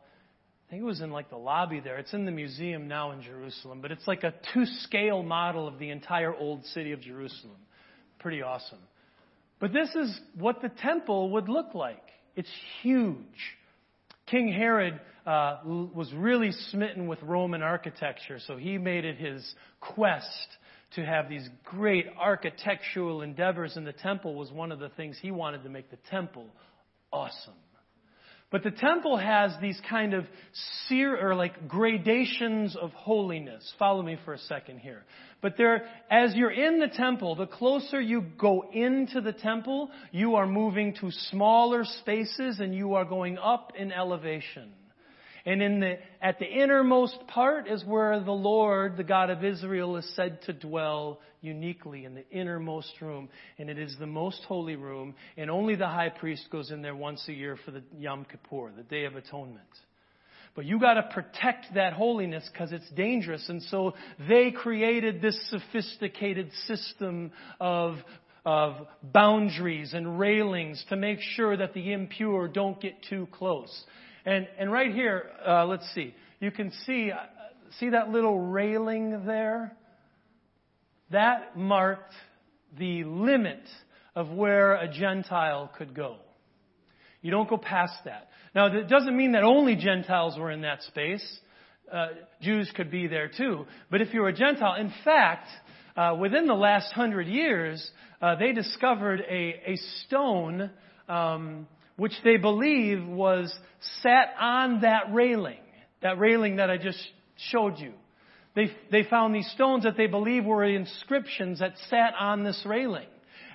I 0.70 0.72
think 0.72 0.84
it 0.84 0.86
was 0.86 1.02
in 1.02 1.10
like 1.10 1.32
the 1.32 1.36
lobby 1.36 1.80
there. 1.80 1.98
It's 1.98 2.14
in 2.14 2.26
the 2.26 2.32
museum 2.32 2.88
now 2.88 3.10
in 3.12 3.24
Jerusalem, 3.24 3.82
but 3.82 3.92
it's 3.92 4.08
like 4.08 4.24
a 4.24 4.36
two 4.54 4.68
scale 4.84 5.24
model 5.24 5.68
of 5.68 5.80
the 5.80 5.90
entire 5.90 6.32
old 6.32 6.64
city 6.68 6.92
of 6.92 7.02
Jerusalem. 7.02 7.58
Pretty 8.20 8.44
awesome. 8.44 8.78
But 9.60 9.74
this 9.74 9.90
is 9.96 10.20
what 10.36 10.62
the 10.62 10.70
temple 10.70 11.32
would 11.32 11.50
look 11.50 11.74
like. 11.74 12.04
It's 12.36 12.52
huge. 12.84 13.26
King 14.30 14.52
Herod 14.52 15.00
uh, 15.26 15.58
was 15.66 16.12
really 16.14 16.52
smitten 16.52 17.08
with 17.08 17.22
Roman 17.24 17.62
architecture, 17.62 18.40
so 18.46 18.58
he 18.58 18.78
made 18.78 19.06
it 19.06 19.18
his 19.18 19.54
quest 19.80 20.48
to 20.96 21.06
have 21.06 21.30
these 21.30 21.48
great 21.64 22.06
architectural 22.20 23.22
endeavors, 23.22 23.76
and 23.76 23.86
the 23.86 23.94
temple 23.94 24.36
was 24.36 24.52
one 24.52 24.72
of 24.72 24.80
the 24.80 24.90
things 24.90 25.18
he 25.22 25.32
wanted 25.32 25.64
to 25.64 25.70
make 25.70 25.90
the 25.92 25.98
temple 26.10 26.48
awesome. 27.12 27.54
But 28.52 28.64
the 28.64 28.72
temple 28.72 29.18
has 29.18 29.52
these 29.62 29.80
kind 29.88 30.16
of 30.16 30.26
sear 30.88 31.16
or 31.16 31.36
like 31.36 31.68
gradations 31.68 32.76
of 32.76 32.92
holiness. 32.94 33.74
Follow 33.78 34.02
me 34.02 34.18
for 34.26 34.34
a 34.34 34.40
second 34.40 34.80
here. 34.80 35.04
But 35.42 35.56
there, 35.58 35.86
as 36.12 36.36
you're 36.36 36.52
in 36.52 36.80
the 36.80 36.90
temple, 36.90 37.36
the 37.36 37.48
closer 37.48 38.02
you 38.02 38.22
go 38.38 38.70
into 38.74 39.22
the 39.22 39.32
temple, 39.32 39.90
you 40.12 40.36
are 40.36 40.46
moving 40.46 40.96
to 40.96 41.12
smaller 41.30 41.86
spaces 41.86 42.60
and 42.60 42.76
you 42.76 42.96
are 42.96 43.06
going 43.06 43.38
up 43.38 43.72
in 43.78 43.92
elevation. 43.92 44.74
And 45.46 45.62
in 45.62 45.80
the, 45.80 45.98
at 46.22 46.40
the 46.40 46.46
innermost 46.46 47.18
part 47.28 47.70
is 47.70 47.84
where 47.86 48.20
the 48.20 48.32
Lord, 48.32 48.98
the 48.98 49.04
God 49.04 49.30
of 49.30 49.44
Israel, 49.44 49.96
is 49.96 50.16
said 50.16 50.42
to 50.44 50.54
dwell 50.54 51.22
uniquely 51.42 52.04
in 52.04 52.14
the 52.14 52.30
innermost 52.30 52.94
room. 53.02 53.30
And 53.58 53.70
it 53.70 53.80
is 53.80 53.96
the 53.98 54.06
most 54.06 54.44
holy 54.48 54.76
room. 54.76 55.16
And 55.38 55.50
only 55.50 55.76
the 55.76 55.88
high 55.88 56.10
priest 56.10 56.50
goes 56.52 56.72
in 56.72 56.82
there 56.82 56.96
once 56.96 57.24
a 57.30 57.34
year 57.34 57.58
for 57.64 57.72
the 57.72 57.84
Yom 57.98 58.26
Kippur, 58.26 58.72
the 58.76 58.84
Day 58.84 59.06
of 59.06 59.16
Atonement. 59.16 59.70
But 60.56 60.66
you 60.66 60.80
got 60.80 60.96
to 60.96 61.04
protect 61.04 61.74
that 61.76 61.94
holiness 61.94 62.48
because 62.52 62.72
it's 62.72 62.90
dangerous. 62.92 63.48
And 63.50 63.62
so 63.64 63.94
they 64.28 64.52
created 64.52 65.22
this 65.22 65.40
sophisticated 65.50 66.52
system 66.68 67.32
of 67.60 67.98
of 68.46 68.88
boundaries 69.04 69.94
and 69.94 70.18
railings 70.18 70.84
to 70.90 70.96
make 70.96 71.20
sure 71.20 71.58
that 71.58 71.74
the 71.74 71.92
impure 71.92 72.48
don't 72.48 72.80
get 72.82 72.96
too 73.10 73.28
close. 73.32 73.84
And, 74.26 74.48
and 74.58 74.72
right 74.72 74.94
here, 74.94 75.30
uh, 75.48 75.66
let's 75.66 75.88
see. 75.94 76.16
You 76.40 76.52
can 76.52 76.72
see, 76.86 77.12
uh, 77.12 77.18
see 77.80 77.90
that 77.90 78.10
little 78.10 78.40
railing 78.40 79.26
there? 79.26 79.76
That 81.12 81.58
marked 81.58 82.14
the 82.78 83.04
limit 83.04 83.62
of 84.16 84.30
where 84.30 84.76
a 84.76 84.88
Gentile 84.88 85.72
could 85.78 85.94
go. 85.94 86.18
You 87.22 87.32
don't 87.32 87.50
go 87.50 87.58
past 87.58 87.96
that. 88.06 88.29
Now, 88.56 88.68
it 88.68 88.88
doesn't 88.88 89.16
mean 89.16 89.34
that 89.34 89.44
only 89.44 89.76
Gentiles 89.76 90.38
were 90.38 90.52
in 90.52 90.62
that 90.62 90.82
space. 90.84 91.40
Uh, 91.92 92.08
Jews 92.42 92.72
could 92.76 92.92
be 92.92 93.08
there 93.08 93.30
too. 93.36 93.66
But 93.90 94.02
if 94.02 94.14
you 94.14 94.22
were 94.22 94.30
a 94.30 94.34
Gentile, 94.34 94.76
in 94.76 94.92
fact, 95.04 95.48
uh, 95.96 96.16
within 96.20 96.48
the 96.48 96.54
last 96.54 96.92
hundred 96.94 97.28
years, 97.28 97.90
uh, 98.22 98.36
they 98.36 98.52
discovered 98.52 99.22
a, 99.22 99.62
a 99.66 99.76
stone 100.06 100.70
um, 101.08 101.68
which 101.98 102.14
they 102.24 102.38
believe 102.38 103.06
was 103.06 103.54
sat 104.02 104.34
on 104.40 104.82
that 104.82 105.14
railing, 105.14 105.60
that 106.02 106.18
railing 106.20 106.58
that 106.58 106.70
I 106.70 106.78
just 106.78 107.00
showed 107.52 107.78
you. 107.78 107.94
They, 108.56 108.72
they 108.92 109.04
found 109.04 109.34
these 109.34 109.50
stones 109.52 109.84
that 109.84 109.98
they 109.98 110.08
believe 110.08 110.46
were 110.46 110.64
inscriptions 110.64 111.60
that 111.60 111.74
sat 111.90 112.14
on 112.20 112.44
this 112.44 112.62
railing. 112.66 113.08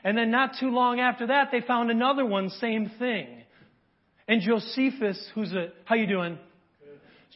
And 0.03 0.17
then 0.19 0.31
not 0.31 0.53
too 0.61 0.71
long 0.71 1.01
after 1.01 1.29
that, 1.29 1.49
they 1.51 1.61
found 1.61 1.91
another 1.91 2.25
one, 2.25 2.51
same 2.51 2.91
thing. 2.99 3.44
And 4.27 4.41
Josephus, 4.41 5.23
who's 5.35 5.53
a, 5.53 5.69
how 5.85 5.97
you 5.97 6.07
doing? 6.07 6.39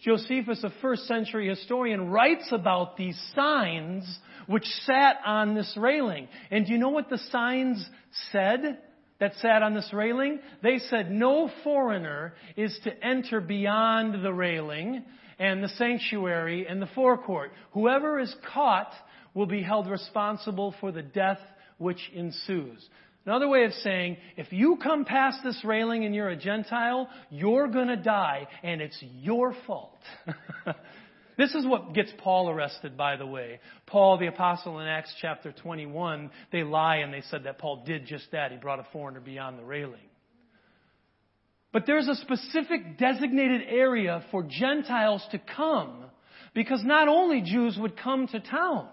Josephus, 0.03 0.63
a 0.63 0.73
first 0.81 1.07
century 1.07 1.49
historian, 1.49 2.09
writes 2.09 2.49
about 2.53 2.97
these 2.97 3.21
signs 3.35 4.05
which 4.47 4.65
sat 4.85 5.17
on 5.27 5.55
this 5.55 5.77
railing. 5.77 6.29
And 6.51 6.65
do 6.65 6.73
you 6.73 6.79
know 6.79 6.91
what 6.91 7.11
the 7.11 7.19
signs 7.31 7.89
said? 8.33 8.79
that 9.21 9.35
sat 9.41 9.63
on 9.63 9.75
this 9.75 9.91
railing, 9.93 10.39
they 10.63 10.79
said 10.79 11.11
no 11.11 11.51
foreigner 11.65 12.35
is 12.57 12.79
to 12.85 13.05
enter 13.05 13.41
beyond 13.41 14.25
the 14.25 14.33
railing 14.33 15.05
and 15.39 15.63
the 15.63 15.69
sanctuary 15.71 16.67
and 16.69 16.81
the 16.81 16.89
forecourt. 16.95 17.53
Whoever 17.73 18.21
is 18.21 18.35
caught 18.53 18.93
will 19.35 19.47
be 19.47 19.63
held 19.63 19.89
responsible 19.89 20.75
for 20.81 20.93
the 20.93 21.03
death 21.03 21.41
which 21.79 22.11
ensues. 22.15 22.89
Another 23.29 23.47
way 23.47 23.65
of 23.65 23.75
saying, 23.85 24.17
if 24.39 24.51
you 24.55 24.79
come 24.83 25.05
past 25.05 25.41
this 25.45 25.63
railing 25.63 26.07
and 26.07 26.15
you're 26.15 26.31
a 26.31 26.37
Gentile, 26.37 27.11
you're 27.29 27.69
gonna 27.69 28.03
die, 28.03 28.49
and 28.63 28.81
it's 28.81 28.99
your 29.21 29.55
fault. 29.67 30.01
This 31.37 31.55
is 31.55 31.65
what 31.65 31.95
gets 31.95 32.11
Paul 32.19 32.51
arrested, 32.51 32.97
by 32.97 33.15
the 33.15 33.25
way. 33.25 33.61
Paul, 33.87 34.19
the 34.19 34.27
apostle 34.27 34.81
in 34.81 34.89
Acts 34.89 35.15
chapter 35.21 35.53
21, 35.53 36.33
they 36.51 36.65
lie 36.65 36.97
and 36.97 37.15
they 37.15 37.21
said 37.31 37.45
that 37.45 37.59
Paul 37.59 37.85
did 37.87 38.07
just 38.07 38.29
that. 38.33 38.51
He 38.51 38.57
brought 38.57 38.81
a 38.81 38.87
foreigner 38.93 39.21
beyond 39.21 39.57
the 39.57 39.63
railing. 39.63 40.01
But 41.73 41.85
there's 41.87 42.09
a 42.09 42.17
specific 42.17 42.99
designated 42.99 43.61
area 43.69 44.25
for 44.33 44.43
Gentiles 44.43 45.25
to 45.31 45.41
come 45.55 46.07
because 46.55 46.83
not 46.83 47.07
only 47.07 47.43
Jews 47.43 47.79
would 47.79 47.97
come 47.97 48.27
to 48.27 48.41
town, 48.41 48.89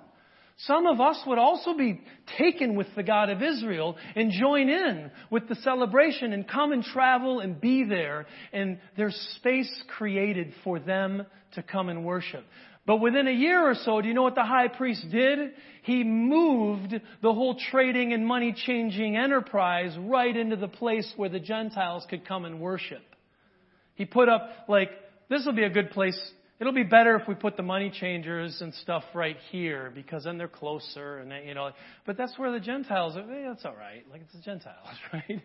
some 0.60 0.86
of 0.86 1.02
us 1.02 1.22
would 1.28 1.38
also 1.38 1.76
be 1.76 2.02
taken 2.38 2.76
with 2.76 2.88
the 2.96 3.04
God 3.04 3.30
of 3.30 3.42
Israel 3.42 3.98
and 4.16 4.32
join 4.32 4.70
in 4.70 5.12
with 5.30 5.50
the 5.50 5.56
celebration 5.56 6.32
and 6.32 6.48
come 6.48 6.72
and 6.72 6.82
travel 6.82 7.42
and 7.42 7.60
be 7.60 7.84
there. 7.84 8.26
And 8.54 8.80
there's 8.96 9.16
space 9.38 9.72
created 9.98 10.54
for 10.64 10.80
them 10.80 11.26
to 11.56 11.64
come 11.64 11.90
and 11.90 12.06
worship. 12.06 12.46
But 12.86 12.98
within 12.98 13.28
a 13.28 13.32
year 13.32 13.70
or 13.70 13.74
so, 13.74 14.00
do 14.00 14.08
you 14.08 14.14
know 14.14 14.22
what 14.22 14.36
the 14.36 14.44
high 14.44 14.70
priest 14.70 15.06
did? 15.12 15.52
He 15.84 16.04
moved 16.04 16.94
the 17.22 17.34
whole 17.34 17.58
trading 17.72 18.14
and 18.14 18.26
money 18.26 18.56
changing 18.66 19.18
enterprise 19.18 19.96
right 20.00 20.36
into 20.36 20.56
the 20.56 20.68
place 20.68 21.12
where 21.18 21.30
the 21.30 21.40
Gentiles 21.40 22.06
could 22.10 22.26
come 22.28 22.46
and 22.46 22.62
worship. 22.62 23.02
He 23.96 24.06
put 24.06 24.30
up, 24.30 24.50
like, 24.70 24.90
this 25.30 25.46
will 25.46 25.54
be 25.54 25.64
a 25.64 25.70
good 25.70 25.90
place 25.92 26.20
It'll 26.60 26.74
be 26.74 26.84
better 26.84 27.18
if 27.18 27.28
we 27.28 27.36
put 27.36 27.58
the 27.58 27.64
money 27.64 27.90
changers 27.90 28.62
and 28.62 28.74
stuff 28.76 29.04
right 29.14 29.36
here 29.52 29.92
because 29.94 30.24
then 30.24 30.38
they're 30.38 30.48
closer 30.48 31.18
and 31.18 31.30
they, 31.30 31.46
you 31.48 31.54
know. 31.54 31.72
But 32.06 32.16
that's 32.18 32.38
where 32.40 32.52
the 32.52 32.62
Gentiles 32.62 33.18
are. 33.18 33.24
Hey, 33.24 33.46
that's 33.48 33.66
all 33.66 33.76
right. 33.76 34.06
Like 34.10 34.22
it's 34.22 34.34
the 34.34 34.42
Gentiles, 34.42 34.88
right? 35.14 35.42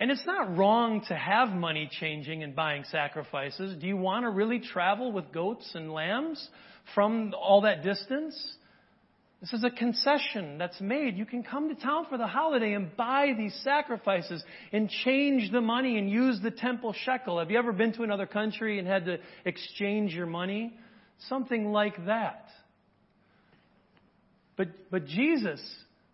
And 0.00 0.10
it's 0.10 0.24
not 0.24 0.56
wrong 0.56 1.02
to 1.08 1.14
have 1.14 1.50
money 1.50 1.90
changing 2.00 2.42
and 2.42 2.54
buying 2.54 2.84
sacrifices. 2.90 3.76
Do 3.78 3.86
you 3.86 3.96
want 3.96 4.24
to 4.24 4.30
really 4.30 4.60
travel 4.60 5.12
with 5.12 5.32
goats 5.32 5.70
and 5.74 5.92
lambs 5.92 6.48
from 6.94 7.34
all 7.38 7.62
that 7.62 7.82
distance? 7.82 8.56
This 9.40 9.52
is 9.52 9.62
a 9.62 9.70
concession 9.70 10.58
that's 10.58 10.80
made. 10.80 11.16
You 11.16 11.24
can 11.24 11.44
come 11.44 11.68
to 11.68 11.80
town 11.80 12.06
for 12.10 12.18
the 12.18 12.26
holiday 12.26 12.72
and 12.72 12.96
buy 12.96 13.34
these 13.36 13.54
sacrifices 13.62 14.42
and 14.72 14.90
change 14.90 15.52
the 15.52 15.60
money 15.60 15.96
and 15.96 16.10
use 16.10 16.40
the 16.42 16.50
temple 16.50 16.92
shekel. 17.04 17.38
Have 17.38 17.50
you 17.50 17.58
ever 17.58 17.72
been 17.72 17.92
to 17.94 18.02
another 18.02 18.26
country 18.26 18.80
and 18.80 18.88
had 18.88 19.04
to 19.04 19.18
exchange 19.44 20.12
your 20.12 20.26
money? 20.26 20.74
Something 21.28 21.66
like 21.66 22.06
that. 22.06 22.46
But, 24.56 24.68
but 24.90 25.06
Jesus 25.06 25.60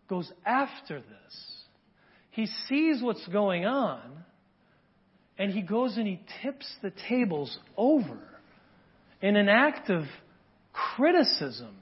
goes 0.08 0.30
after 0.44 0.98
this. 0.98 1.46
He 2.30 2.46
sees 2.68 3.00
what's 3.00 3.26
going 3.28 3.64
on, 3.64 4.02
and 5.38 5.50
he 5.50 5.62
goes 5.62 5.96
and 5.96 6.06
he 6.06 6.20
tips 6.42 6.66
the 6.82 6.92
tables 7.08 7.56
over 7.74 8.18
in 9.22 9.36
an 9.36 9.48
act 9.48 9.88
of 9.88 10.02
criticism 10.74 11.74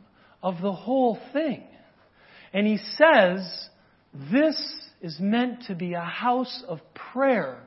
of 0.43 0.61
the 0.61 0.73
whole 0.73 1.19
thing. 1.33 1.65
And 2.53 2.67
he 2.67 2.79
says, 2.79 3.69
This 4.31 4.57
is 5.01 5.19
meant 5.21 5.65
to 5.69 5.75
be 5.75 5.95
a 5.95 6.01
house 6.01 6.63
of 6.69 6.81
prayer 7.13 7.59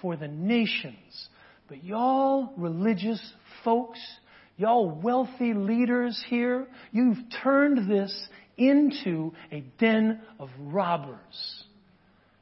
for 0.00 0.16
the 0.16 0.28
nations. 0.28 1.28
But 1.68 1.84
y'all 1.84 2.52
religious 2.56 3.20
folks, 3.64 4.00
y'all 4.56 4.90
wealthy 4.90 5.54
leaders 5.54 6.22
here, 6.28 6.66
you've 6.90 7.18
turned 7.42 7.90
this 7.90 8.28
into 8.56 9.32
a 9.50 9.60
den 9.78 10.20
of 10.38 10.50
robbers. 10.58 11.64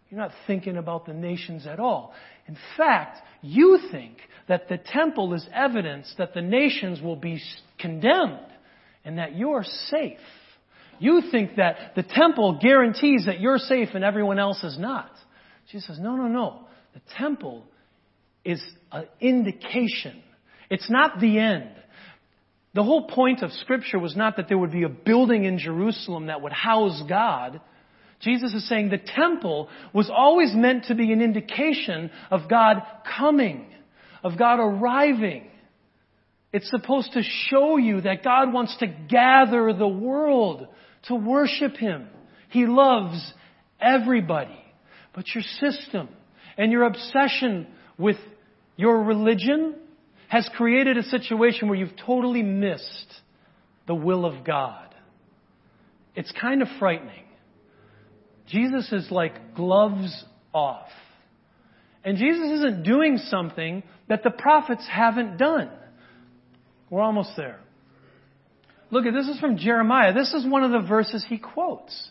You're 0.09 0.21
not 0.21 0.33
thinking 0.47 0.77
about 0.77 1.07
the 1.07 1.13
nations 1.13 1.67
at 1.67 1.79
all. 1.79 2.13
In 2.49 2.57
fact, 2.77 3.19
you 3.43 3.79
think 3.93 4.17
that 4.49 4.69
the 4.69 4.79
temple 4.79 5.35
is 5.35 5.47
evidence 5.55 6.13
that 6.19 6.35
the 6.35 6.43
nations 6.43 7.01
will 7.01 7.15
be 7.15 7.41
condemned 7.79 8.50
and 9.05 9.19
that 9.19 9.37
you're 9.37 9.65
safe. 9.89 10.19
You 10.99 11.23
think 11.31 11.57
that 11.57 11.95
the 11.97 12.03
temple 12.03 12.59
guarantees 12.61 13.25
that 13.27 13.41
you're 13.41 13.59
safe 13.59 13.91
and 13.95 14.05
everyone 14.05 14.39
else 14.39 14.63
is 14.63 14.79
not. 14.79 15.11
Jesus 15.73 15.89
says, 15.89 15.99
no, 15.99 16.17
no, 16.17 16.29
no. 16.29 16.67
The 16.95 17.01
temple 17.17 17.65
is 18.45 18.63
an 18.93 19.07
indication. 19.21 20.23
It's 20.69 20.91
not 20.91 21.21
the 21.21 21.39
end. 21.39 21.71
The 22.75 22.85
whole 22.85 23.09
point 23.09 23.43
of 23.43 23.51
Scripture 23.53 23.99
was 23.99 24.15
not 24.15 24.37
that 24.37 24.49
there 24.49 24.59
would 24.59 24.73
be 24.73 24.85
a 24.85 24.89
building 24.89 25.45
in 25.45 25.59
Jerusalem 25.59 26.27
that 26.27 26.43
would 26.43 26.53
house 26.53 27.03
God. 27.09 27.61
Jesus 28.21 28.53
is 28.53 28.69
saying 28.69 28.91
the 28.91 28.99
temple 28.99 29.69
was 29.93 30.11
always 30.15 30.55
meant 30.55 30.85
to 30.85 30.95
be 30.95 31.13
an 31.13 31.23
indication 31.23 32.11
of 32.31 32.49
God 32.49 32.83
coming, 33.19 33.67
of 34.23 34.39
God 34.39 34.61
arriving. 34.61 35.50
It's 36.53 36.69
supposed 36.71 37.13
to 37.13 37.23
show 37.23 37.77
you 37.77 38.01
that 38.01 38.25
God 38.25 38.53
wants 38.53 38.77
to 38.79 38.87
gather 38.87 39.73
the 39.73 39.89
world 39.89 40.67
to 41.05 41.15
worship 41.15 41.77
Him. 41.77 42.09
He 42.51 42.67
loves 42.67 43.33
everybody. 43.81 44.59
But 45.15 45.27
your 45.35 45.45
system 45.61 46.09
and 46.57 46.73
your 46.73 46.85
obsession 46.85 47.69
with 47.99 48.17
your 48.77 49.03
religion 49.03 49.77
has 50.29 50.49
created 50.57 50.97
a 50.97 51.03
situation 51.05 51.69
where 51.69 51.79
you've 51.79 51.97
totally 52.05 52.43
missed 52.43 53.13
the 53.87 53.95
will 53.95 54.25
of 54.25 54.45
God. 54.45 54.95
It's 56.15 56.33
kind 56.41 56.63
of 56.63 56.69
frightening. 56.79 57.25
Jesus 58.49 58.91
is 58.93 59.11
like 59.11 59.55
gloves 59.55 60.25
off. 60.53 60.89
And 62.05 62.17
Jesus 62.17 62.51
isn't 62.59 62.83
doing 62.83 63.19
something 63.19 63.83
that 64.09 64.23
the 64.23 64.31
prophets 64.31 64.87
haven't 64.91 65.37
done. 65.37 65.71
We're 66.91 67.03
almost 67.03 67.31
there. 67.37 67.61
Look 68.91 69.07
at 69.07 69.15
this 69.15 69.29
is 69.29 69.39
from 69.39 69.57
Jeremiah. 69.57 70.13
This 70.13 70.35
is 70.35 70.45
one 70.45 70.65
of 70.65 70.73
the 70.73 70.87
verses 70.87 71.25
he 71.29 71.39
quotes. 71.39 72.11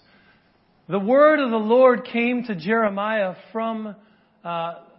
The 0.87 0.99
word 0.99 1.39
of 1.41 1.51
the 1.51 1.57
Lord 1.57 2.05
came 2.05 2.45
to 2.45 2.55
Jeremiah 2.55 3.35
from 3.51 3.93
uh, 4.43 4.47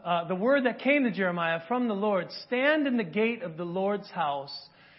uh, 0.05 0.29
the 0.29 0.35
word 0.35 0.67
that 0.67 0.81
came 0.81 1.05
to 1.05 1.11
Jeremiah 1.11 1.61
from 1.67 1.89
the 1.89 1.95
Lord. 1.95 2.29
Stand 2.47 2.87
in 2.87 2.99
the 2.99 3.05
gate 3.05 3.43
of 3.43 3.57
the 3.57 3.65
Lord's 3.65 4.11
house 4.11 4.55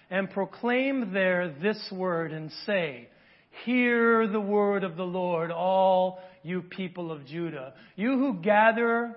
and 0.09 0.29
proclaim 0.29 1.13
there 1.13 1.53
this 1.61 1.79
word 1.91 2.33
and 2.33 2.51
say, 2.65 3.07
Hear 3.65 4.27
the 4.27 4.41
word 4.41 4.83
of 4.83 4.97
the 4.97 5.03
Lord, 5.03 5.51
all 5.51 6.19
you 6.41 6.63
people 6.63 7.11
of 7.11 7.25
Judah. 7.27 7.73
You 7.95 8.17
who 8.17 8.41
gather, 8.41 9.15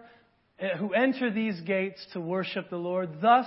Eh, 0.65 0.77
who 0.79 0.95
enter 0.95 1.31
these 1.31 1.61
gates 1.61 2.05
to 2.13 2.21
worship 2.21 2.71
the 2.71 2.77
Lord. 2.77 3.21
Thus 3.21 3.47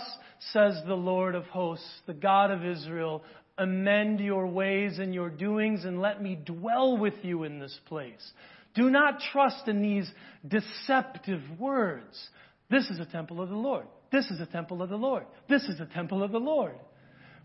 says 0.51 0.79
the 0.85 0.93
Lord 0.93 1.33
of 1.33 1.45
hosts, 1.45 1.89
the 2.05 2.13
God 2.13 2.51
of 2.51 2.63
Israel, 2.63 3.23
amend 3.57 4.19
your 4.19 4.45
ways 4.45 4.99
and 4.99 5.13
your 5.13 5.29
doings 5.29 5.83
and 5.83 5.99
let 5.99 6.21
me 6.21 6.35
dwell 6.35 6.97
with 6.97 7.15
you 7.23 7.43
in 7.43 7.59
this 7.59 7.77
place. 7.87 8.31
Do 8.75 8.91
not 8.91 9.19
trust 9.31 9.67
in 9.67 9.81
these 9.81 10.07
deceptive 10.47 11.41
words. 11.57 12.15
This 12.69 12.87
is 12.91 12.99
a 12.99 13.05
temple 13.05 13.41
of 13.41 13.49
the 13.49 13.55
Lord. 13.55 13.87
This 14.11 14.25
is 14.25 14.39
a 14.39 14.45
temple 14.45 14.83
of 14.83 14.89
the 14.89 14.95
Lord. 14.95 15.25
This 15.49 15.63
is 15.63 15.79
a 15.79 15.87
temple 15.87 16.21
of 16.21 16.31
the 16.31 16.37
Lord. 16.37 16.75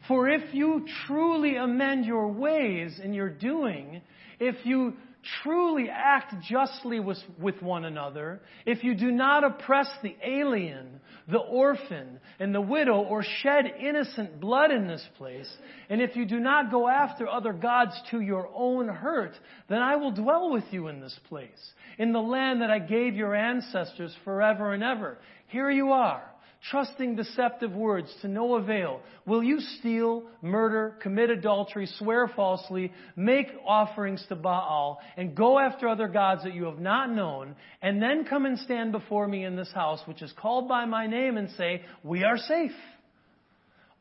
For 0.06 0.28
if 0.28 0.52
you 0.52 0.84
truly 1.06 1.56
amend 1.56 2.04
your 2.04 2.28
ways 2.28 3.00
and 3.02 3.14
your 3.14 3.30
doing, 3.30 4.02
if 4.38 4.56
you 4.66 4.94
truly 5.42 5.88
act 5.88 6.34
justly 6.42 7.00
with, 7.00 7.18
with, 7.38 7.60
one 7.62 7.84
another, 7.84 8.40
if 8.66 8.82
you 8.82 8.94
do 8.94 9.10
not 9.10 9.44
oppress 9.44 9.88
the 10.02 10.16
alien, 10.24 11.00
the 11.28 11.38
orphan, 11.38 12.18
and 12.40 12.54
the 12.54 12.60
widow, 12.60 13.02
or 13.02 13.22
shed 13.22 13.66
innocent 13.80 14.40
blood 14.40 14.70
in 14.70 14.88
this 14.88 15.06
place, 15.18 15.50
and 15.88 16.00
if 16.00 16.16
you 16.16 16.24
do 16.24 16.40
not 16.40 16.70
go 16.70 16.88
after 16.88 17.28
other 17.28 17.52
gods 17.52 17.92
to 18.10 18.20
your 18.20 18.48
own 18.54 18.88
hurt, 18.88 19.32
then 19.68 19.78
I 19.78 19.96
will 19.96 20.12
dwell 20.12 20.50
with 20.50 20.64
you 20.70 20.88
in 20.88 21.00
this 21.00 21.18
place, 21.28 21.72
in 21.98 22.12
the 22.12 22.20
land 22.20 22.62
that 22.62 22.70
I 22.70 22.80
gave 22.80 23.14
your 23.14 23.34
ancestors 23.34 24.14
forever 24.24 24.72
and 24.72 24.82
ever. 24.82 25.18
Here 25.46 25.70
you 25.70 25.92
are 25.92 26.31
trusting 26.70 27.16
deceptive 27.16 27.72
words 27.72 28.12
to 28.22 28.28
no 28.28 28.54
avail? 28.54 29.00
Will 29.26 29.42
you 29.42 29.60
steal, 29.78 30.24
murder, 30.40 30.96
commit 31.00 31.30
adultery, 31.30 31.86
swear 31.98 32.28
falsely, 32.28 32.92
make 33.16 33.48
offerings 33.66 34.24
to 34.28 34.36
Baal, 34.36 35.00
and 35.16 35.34
go 35.34 35.58
after 35.58 35.88
other 35.88 36.08
gods 36.08 36.44
that 36.44 36.54
you 36.54 36.64
have 36.64 36.78
not 36.78 37.10
known, 37.10 37.56
and 37.80 38.00
then 38.00 38.24
come 38.24 38.46
and 38.46 38.58
stand 38.58 38.92
before 38.92 39.26
me 39.26 39.44
in 39.44 39.56
this 39.56 39.72
house, 39.72 40.00
which 40.06 40.22
is 40.22 40.32
called 40.40 40.68
by 40.68 40.84
my 40.84 41.06
name, 41.06 41.36
and 41.36 41.50
say, 41.50 41.82
We 42.04 42.24
are 42.24 42.38
safe? 42.38 42.72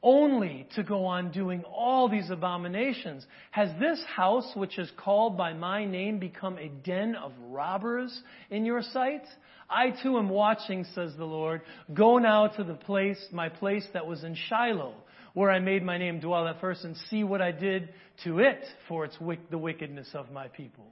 only 0.04 0.67
to 0.76 0.84
go 0.84 1.06
on 1.06 1.32
doing 1.32 1.63
all 1.63 2.10
these 2.10 2.30
abominations. 2.30 3.26
Has 3.52 3.69
this 3.80 4.04
house, 4.06 4.50
which 4.56 4.80
is 4.80 4.91
called 4.97 5.38
by 5.38 5.54
my 5.54 5.86
name, 5.86 6.17
become 6.19 6.58
a 6.58 6.69
den 6.69 7.15
of 7.15 7.32
robbers 7.50 8.19
in 8.50 8.65
your 8.65 8.82
sight? 8.82 9.24
I 9.71 9.91
too 10.03 10.17
am 10.17 10.27
watching, 10.27 10.86
says 10.93 11.13
the 11.17 11.25
Lord. 11.25 11.62
Go 11.93 12.17
now 12.17 12.47
to 12.47 12.63
the 12.63 12.73
place, 12.73 13.17
my 13.31 13.47
place 13.47 13.86
that 13.93 14.05
was 14.05 14.23
in 14.23 14.36
Shiloh, 14.49 14.95
where 15.34 15.49
I 15.49 15.60
made 15.60 15.81
my 15.81 15.97
name 15.97 16.19
dwell 16.19 16.47
at 16.47 16.60
first, 16.60 16.84
and 16.84 16.95
see 17.10 17.23
what 17.23 17.41
I 17.41 17.51
did 17.51 17.89
to 18.25 18.39
it 18.39 18.63
for 18.89 19.05
its 19.05 19.17
the 19.49 19.57
wickedness 19.57 20.10
of 20.13 20.31
my 20.31 20.49
people. 20.49 20.86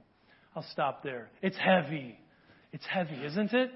I'll 0.56 0.66
stop 0.72 1.02
there. 1.02 1.28
It's 1.42 1.58
heavy. 1.58 2.18
It's 2.72 2.86
heavy, 2.86 3.22
isn't 3.24 3.52
it? 3.52 3.70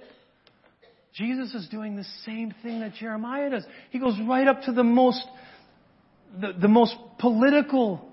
Jesus 1.13 1.55
is 1.55 1.69
doing 1.69 1.97
the 1.97 2.07
same 2.25 2.53
thing 2.63 2.81
that 2.81 2.95
Jeremiah 2.95 3.51
does. 3.51 3.65
He 3.91 3.99
goes 3.99 4.19
right 4.27 4.49
up 4.49 4.63
to 4.63 4.73
the 4.73 4.83
most, 4.83 5.25
the, 6.41 6.53
the 6.61 6.69
most 6.69 6.97
political, 7.19 8.09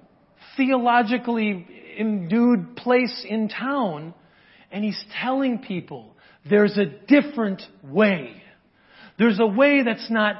theologically 0.56 1.66
imbued 1.98 2.76
place 2.76 3.26
in 3.28 3.50
town, 3.50 4.14
and 4.72 4.84
he's 4.84 5.04
telling 5.22 5.60
people 5.60 6.11
there's 6.50 6.78
a 6.78 6.86
different 6.86 7.62
way. 7.84 8.42
There's 9.18 9.40
a 9.40 9.46
way 9.46 9.84
that's 9.84 10.10
not 10.10 10.36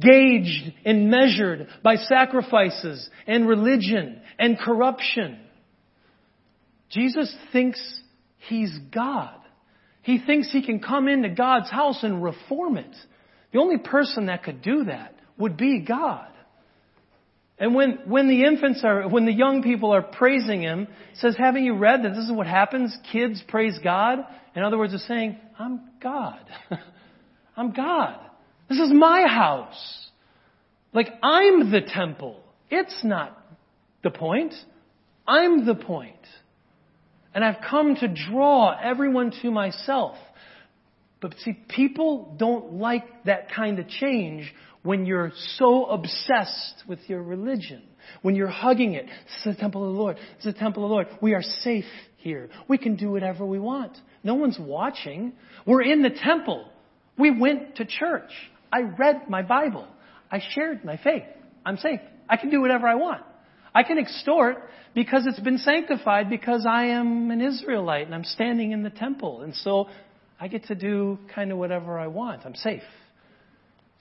gauged 0.00 0.72
and 0.84 1.10
measured 1.10 1.68
by 1.82 1.96
sacrifices 1.96 3.08
and 3.26 3.46
religion 3.46 4.20
and 4.38 4.58
corruption. 4.58 5.38
Jesus 6.90 7.34
thinks 7.52 7.80
he's 8.48 8.76
God. 8.92 9.34
He 10.02 10.18
thinks 10.24 10.50
he 10.52 10.64
can 10.64 10.80
come 10.80 11.08
into 11.08 11.30
God's 11.30 11.70
house 11.70 12.02
and 12.02 12.22
reform 12.22 12.76
it. 12.78 12.96
The 13.52 13.58
only 13.58 13.78
person 13.78 14.26
that 14.26 14.44
could 14.44 14.62
do 14.62 14.84
that 14.84 15.14
would 15.36 15.56
be 15.56 15.80
God. 15.80 16.28
And 17.58 17.74
when, 17.74 18.00
when 18.04 18.28
the 18.28 18.44
infants 18.44 18.82
are, 18.84 19.08
when 19.08 19.24
the 19.24 19.32
young 19.32 19.62
people 19.62 19.92
are 19.92 20.02
praising 20.02 20.62
him, 20.62 20.88
says, 21.14 21.36
haven't 21.38 21.64
you 21.64 21.74
read 21.74 22.02
that 22.02 22.10
this 22.10 22.24
is 22.24 22.32
what 22.32 22.46
happens? 22.46 22.96
Kids 23.10 23.42
praise 23.48 23.78
God. 23.82 24.18
In 24.54 24.62
other 24.62 24.76
words, 24.76 24.92
it's 24.92 25.06
saying, 25.06 25.38
I'm 25.58 25.80
God. 26.02 26.44
I'm 27.56 27.72
God. 27.72 28.20
This 28.68 28.78
is 28.78 28.92
my 28.92 29.26
house. 29.26 30.08
Like, 30.92 31.08
I'm 31.22 31.70
the 31.70 31.80
temple. 31.80 32.40
It's 32.70 33.02
not 33.02 33.38
the 34.02 34.10
point. 34.10 34.52
I'm 35.26 35.64
the 35.64 35.74
point. 35.74 36.14
And 37.34 37.44
I've 37.44 37.62
come 37.68 37.96
to 37.96 38.08
draw 38.08 38.76
everyone 38.78 39.32
to 39.42 39.50
myself. 39.50 40.16
But 41.20 41.34
see, 41.38 41.52
people 41.68 42.34
don't 42.38 42.74
like 42.74 43.24
that 43.24 43.50
kind 43.50 43.78
of 43.78 43.88
change 43.88 44.52
when 44.86 45.04
you're 45.04 45.32
so 45.56 45.86
obsessed 45.86 46.84
with 46.86 47.00
your 47.08 47.22
religion. 47.22 47.82
When 48.22 48.36
you're 48.36 48.46
hugging 48.46 48.94
it. 48.94 49.06
This 49.06 49.46
is 49.46 49.56
the 49.56 49.60
temple 49.60 49.86
of 49.86 49.94
the 49.94 50.00
Lord. 50.00 50.16
This 50.36 50.46
is 50.46 50.54
the 50.54 50.60
temple 50.60 50.84
of 50.84 50.88
the 50.88 50.94
Lord. 50.94 51.08
We 51.20 51.34
are 51.34 51.42
safe 51.42 51.84
here. 52.18 52.48
We 52.68 52.78
can 52.78 52.94
do 52.94 53.10
whatever 53.10 53.44
we 53.44 53.58
want. 53.58 53.98
No 54.22 54.34
one's 54.34 54.58
watching. 54.58 55.32
We're 55.66 55.82
in 55.82 56.02
the 56.02 56.10
temple. 56.10 56.70
We 57.18 57.36
went 57.36 57.76
to 57.76 57.84
church. 57.84 58.30
I 58.72 58.82
read 58.82 59.28
my 59.28 59.42
Bible. 59.42 59.88
I 60.30 60.40
shared 60.52 60.84
my 60.84 60.96
faith. 60.96 61.24
I'm 61.64 61.78
safe. 61.78 62.00
I 62.28 62.36
can 62.36 62.50
do 62.50 62.60
whatever 62.60 62.86
I 62.86 62.94
want. 62.94 63.22
I 63.74 63.82
can 63.82 63.98
extort 63.98 64.56
because 64.94 65.26
it's 65.26 65.40
been 65.40 65.58
sanctified 65.58 66.30
because 66.30 66.64
I 66.64 66.86
am 66.86 67.30
an 67.32 67.40
Israelite 67.40 68.06
and 68.06 68.14
I'm 68.14 68.24
standing 68.24 68.70
in 68.70 68.84
the 68.84 68.90
temple. 68.90 69.42
And 69.42 69.54
so 69.54 69.88
I 70.40 70.46
get 70.46 70.66
to 70.66 70.76
do 70.76 71.18
kind 71.34 71.50
of 71.50 71.58
whatever 71.58 71.98
I 71.98 72.06
want. 72.06 72.46
I'm 72.46 72.54
safe. 72.54 72.82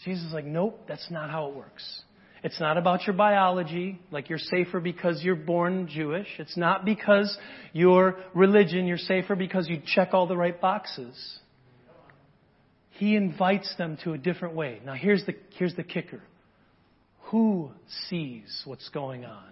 Jesus 0.04 0.26
is 0.26 0.34
like, 0.34 0.46
nope, 0.46 0.82
that's 0.88 1.10
not 1.10 1.30
how 1.30 1.48
it 1.48 1.56
works. 1.56 2.02
It's 2.44 2.60
not 2.60 2.78
about 2.78 3.08
your 3.08 3.16
biology, 3.16 4.00
like 4.12 4.30
you're 4.30 4.38
safer 4.38 4.80
because 4.80 5.24
you're 5.24 5.36
born 5.36 5.88
Jewish. 5.88 6.28
It's 6.38 6.56
not 6.56 6.86
because 6.86 7.36
your 7.74 8.18
religion, 8.36 8.86
you're 8.86 9.00
safer 9.00 9.36
because 9.36 9.68
you 9.68 9.82
check 9.96 10.14
all 10.14 10.28
the 10.28 10.38
right 10.38 10.60
boxes. 10.60 11.40
He 12.92 13.16
invites 13.16 13.74
them 13.78 13.98
to 14.04 14.14
a 14.14 14.18
different 14.18 14.54
way. 14.54 14.80
Now 14.86 14.94
here's 14.94 15.26
the, 15.26 15.34
here's 15.58 15.76
the 15.76 15.84
kicker. 15.84 16.22
Who 17.32 17.72
sees 18.10 18.62
what's 18.66 18.90
going 18.90 19.26
on? 19.26 19.50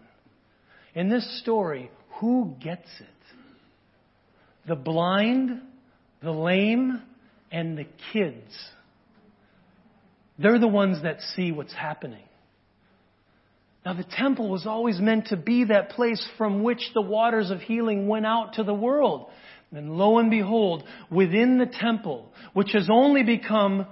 In 0.94 1.10
this 1.10 1.42
story, 1.42 1.90
who 2.20 2.56
gets 2.62 2.88
it? 3.00 4.68
The 4.68 4.76
blind, 4.76 5.62
the 6.22 6.32
lame, 6.32 7.02
and 7.52 7.76
the 7.76 7.88
kids. 8.14 8.54
They're 10.44 10.60
the 10.60 10.68
ones 10.68 11.02
that 11.04 11.22
see 11.36 11.54
what's 11.54 11.74
happening. 11.74 12.26
Now, 13.86 13.94
the 13.94 14.04
temple 14.04 14.50
was 14.50 14.68
always 14.68 15.00
meant 15.00 15.28
to 15.28 15.38
be 15.38 15.66
that 15.66 15.92
place 15.92 16.26
from 16.38 16.64
which 16.64 16.92
the 16.94 17.02
waters 17.02 17.50
of 17.50 17.62
healing 17.62 18.10
went 18.10 18.26
out 18.26 18.54
to 18.56 18.64
the 18.64 18.74
world. 18.74 19.30
And 19.72 19.98
lo 19.98 20.20
and 20.20 20.30
behold, 20.30 20.84
within 21.10 21.58
the 21.58 21.66
temple, 21.66 22.30
which 22.52 22.74
has 22.74 22.90
only 22.92 23.24
become 23.24 23.88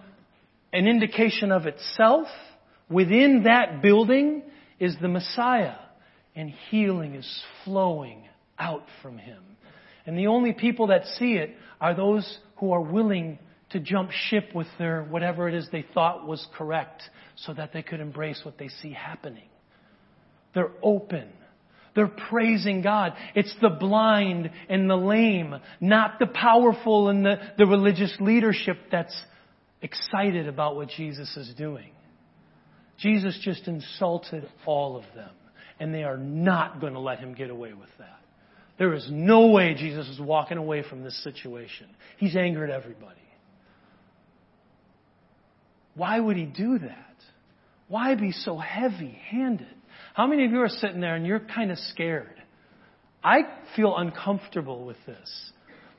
an 0.73 0.87
indication 0.87 1.51
of 1.51 1.65
itself, 1.65 2.27
within 2.89 3.43
that 3.45 3.81
building 3.81 4.43
is 4.79 4.95
the 5.01 5.07
Messiah. 5.07 5.75
And 6.35 6.53
healing 6.69 7.15
is 7.15 7.43
flowing 7.63 8.23
out 8.59 8.83
from 9.01 9.17
him. 9.17 9.41
And 10.05 10.17
the 10.17 10.27
only 10.27 10.51
people 10.51 10.87
that 10.87 11.05
see 11.17 11.33
it 11.33 11.55
are 11.79 11.95
those 11.95 12.39
who 12.57 12.73
are 12.73 12.81
willing 12.81 13.39
to 13.71 13.79
jump 13.79 14.11
ship 14.11 14.49
with 14.53 14.67
their 14.77 15.03
whatever 15.03 15.47
it 15.47 15.55
is 15.55 15.67
they 15.71 15.85
thought 15.93 16.27
was 16.27 16.45
correct 16.55 17.01
so 17.35 17.53
that 17.53 17.73
they 17.73 17.81
could 17.81 17.99
embrace 17.99 18.41
what 18.43 18.57
they 18.57 18.67
see 18.67 18.91
happening. 18.91 19.47
They're 20.53 20.71
open. 20.83 21.29
They're 21.95 22.07
praising 22.29 22.81
God. 22.81 23.13
It's 23.35 23.53
the 23.61 23.69
blind 23.69 24.49
and 24.69 24.89
the 24.89 24.95
lame, 24.95 25.55
not 25.79 26.19
the 26.19 26.27
powerful 26.27 27.09
and 27.09 27.25
the, 27.25 27.37
the 27.57 27.65
religious 27.65 28.15
leadership 28.19 28.77
that's 28.91 29.15
excited 29.81 30.47
about 30.47 30.75
what 30.75 30.89
Jesus 30.89 31.35
is 31.35 31.53
doing. 31.57 31.91
Jesus 32.97 33.37
just 33.41 33.67
insulted 33.67 34.47
all 34.65 34.95
of 34.95 35.03
them, 35.15 35.31
and 35.79 35.93
they 35.93 36.03
are 36.03 36.17
not 36.17 36.79
going 36.79 36.93
to 36.93 36.99
let 36.99 37.19
him 37.19 37.33
get 37.33 37.49
away 37.49 37.73
with 37.73 37.89
that. 37.97 38.19
There 38.77 38.93
is 38.93 39.07
no 39.11 39.47
way 39.47 39.73
Jesus 39.73 40.07
is 40.07 40.19
walking 40.19 40.57
away 40.57 40.83
from 40.87 41.03
this 41.03 41.21
situation. 41.23 41.87
He's 42.17 42.35
angered 42.35 42.69
everybody. 42.69 43.21
Why 45.95 46.19
would 46.19 46.37
he 46.37 46.45
do 46.45 46.79
that? 46.79 47.15
Why 47.87 48.15
be 48.15 48.31
so 48.31 48.57
heavy 48.57 49.19
handed? 49.29 49.67
How 50.13 50.27
many 50.27 50.45
of 50.45 50.51
you 50.51 50.61
are 50.61 50.69
sitting 50.69 51.01
there 51.01 51.15
and 51.15 51.25
you're 51.25 51.39
kind 51.39 51.71
of 51.71 51.77
scared? 51.77 52.41
I 53.23 53.41
feel 53.75 53.95
uncomfortable 53.95 54.85
with 54.85 54.97
this. 55.05 55.51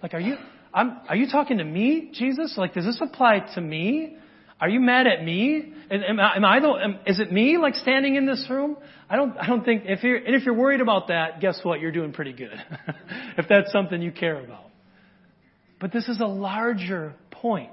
Like, 0.03 0.15
are 0.15 0.21
you, 0.21 0.37
I'm, 0.75 0.99
are 1.09 1.17
you 1.17 1.29
talking 1.31 1.59
to 1.59 1.65
me, 1.65 2.11
Jesus? 2.13 2.55
Like, 2.57 2.75
does 2.75 2.85
this 2.85 2.99
apply 3.01 3.41
to 3.55 3.61
me? 3.61 4.17
Are 4.61 4.69
you 4.69 4.81
mad 4.81 5.07
at 5.07 5.25
me? 5.25 5.73
Am, 5.91 6.21
I, 6.21 6.37
am 6.37 6.45
I 6.45 6.61
the, 6.61 6.69
am, 6.69 6.99
is 7.07 7.21
it 7.21 7.33
me, 7.33 7.59
like, 7.59 7.75
standing 7.75 8.17
in 8.17 8.27
this 8.27 8.47
room? 8.49 8.77
I 9.11 9.17
don't, 9.17 9.37
I 9.37 9.47
don't 9.47 9.65
think, 9.65 9.83
if 9.87 10.03
you're, 10.03 10.17
and 10.17 10.35
if 10.35 10.45
you're 10.45 10.55
worried 10.55 10.81
about 10.81 11.09
that, 11.09 11.41
guess 11.41 11.61
what? 11.63 11.81
You're 11.81 11.93
doing 11.93 12.13
pretty 12.13 12.33
good. 12.33 12.55
if 13.37 13.47
that's 13.49 13.71
something 13.73 14.01
you 14.01 14.13
care 14.13 14.43
about. 14.43 14.71
But 15.81 15.93
this 15.93 16.09
is 16.09 16.21
a 16.21 16.27
larger 16.27 17.15
point. 17.31 17.71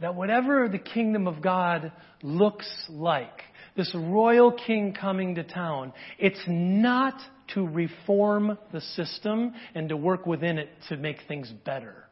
That 0.00 0.14
whatever 0.14 0.68
the 0.68 0.78
kingdom 0.78 1.26
of 1.26 1.40
God 1.40 1.92
looks 2.22 2.70
like, 2.90 3.42
this 3.76 3.94
royal 3.94 4.52
king 4.52 4.94
coming 4.98 5.36
to 5.36 5.44
town, 5.44 5.92
it's 6.18 6.42
not 6.46 7.14
to 7.54 7.66
reform 7.66 8.58
the 8.72 8.80
system 8.80 9.52
and 9.74 9.88
to 9.88 9.96
work 9.96 10.26
within 10.26 10.58
it 10.58 10.68
to 10.88 10.96
make 10.96 11.18
things 11.28 11.52
better. 11.64 12.04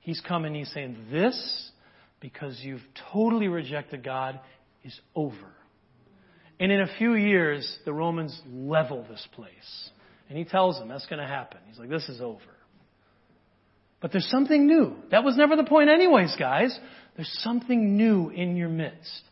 He's 0.00 0.20
coming, 0.20 0.54
he's 0.54 0.72
saying, 0.72 0.96
This, 1.10 1.70
because 2.20 2.58
you've 2.60 2.82
totally 3.12 3.48
rejected 3.48 4.04
God, 4.04 4.40
is 4.84 4.98
over. 5.14 5.52
And 6.58 6.70
in 6.70 6.80
a 6.80 6.88
few 6.98 7.14
years, 7.14 7.78
the 7.84 7.92
Romans 7.92 8.40
level 8.52 9.06
this 9.08 9.26
place. 9.32 9.90
And 10.28 10.36
he 10.36 10.44
tells 10.44 10.78
them 10.78 10.88
that's 10.88 11.06
going 11.06 11.20
to 11.20 11.26
happen. 11.26 11.58
He's 11.68 11.78
like, 11.78 11.88
This 11.88 12.08
is 12.08 12.20
over. 12.20 12.40
But 14.02 14.10
there's 14.10 14.28
something 14.28 14.66
new. 14.66 14.96
That 15.12 15.22
was 15.22 15.36
never 15.36 15.54
the 15.54 15.64
point, 15.64 15.88
anyways, 15.88 16.34
guys. 16.36 16.76
There's 17.16 17.38
something 17.42 17.96
new 17.96 18.30
in 18.30 18.56
your 18.56 18.68
midst. 18.68 19.22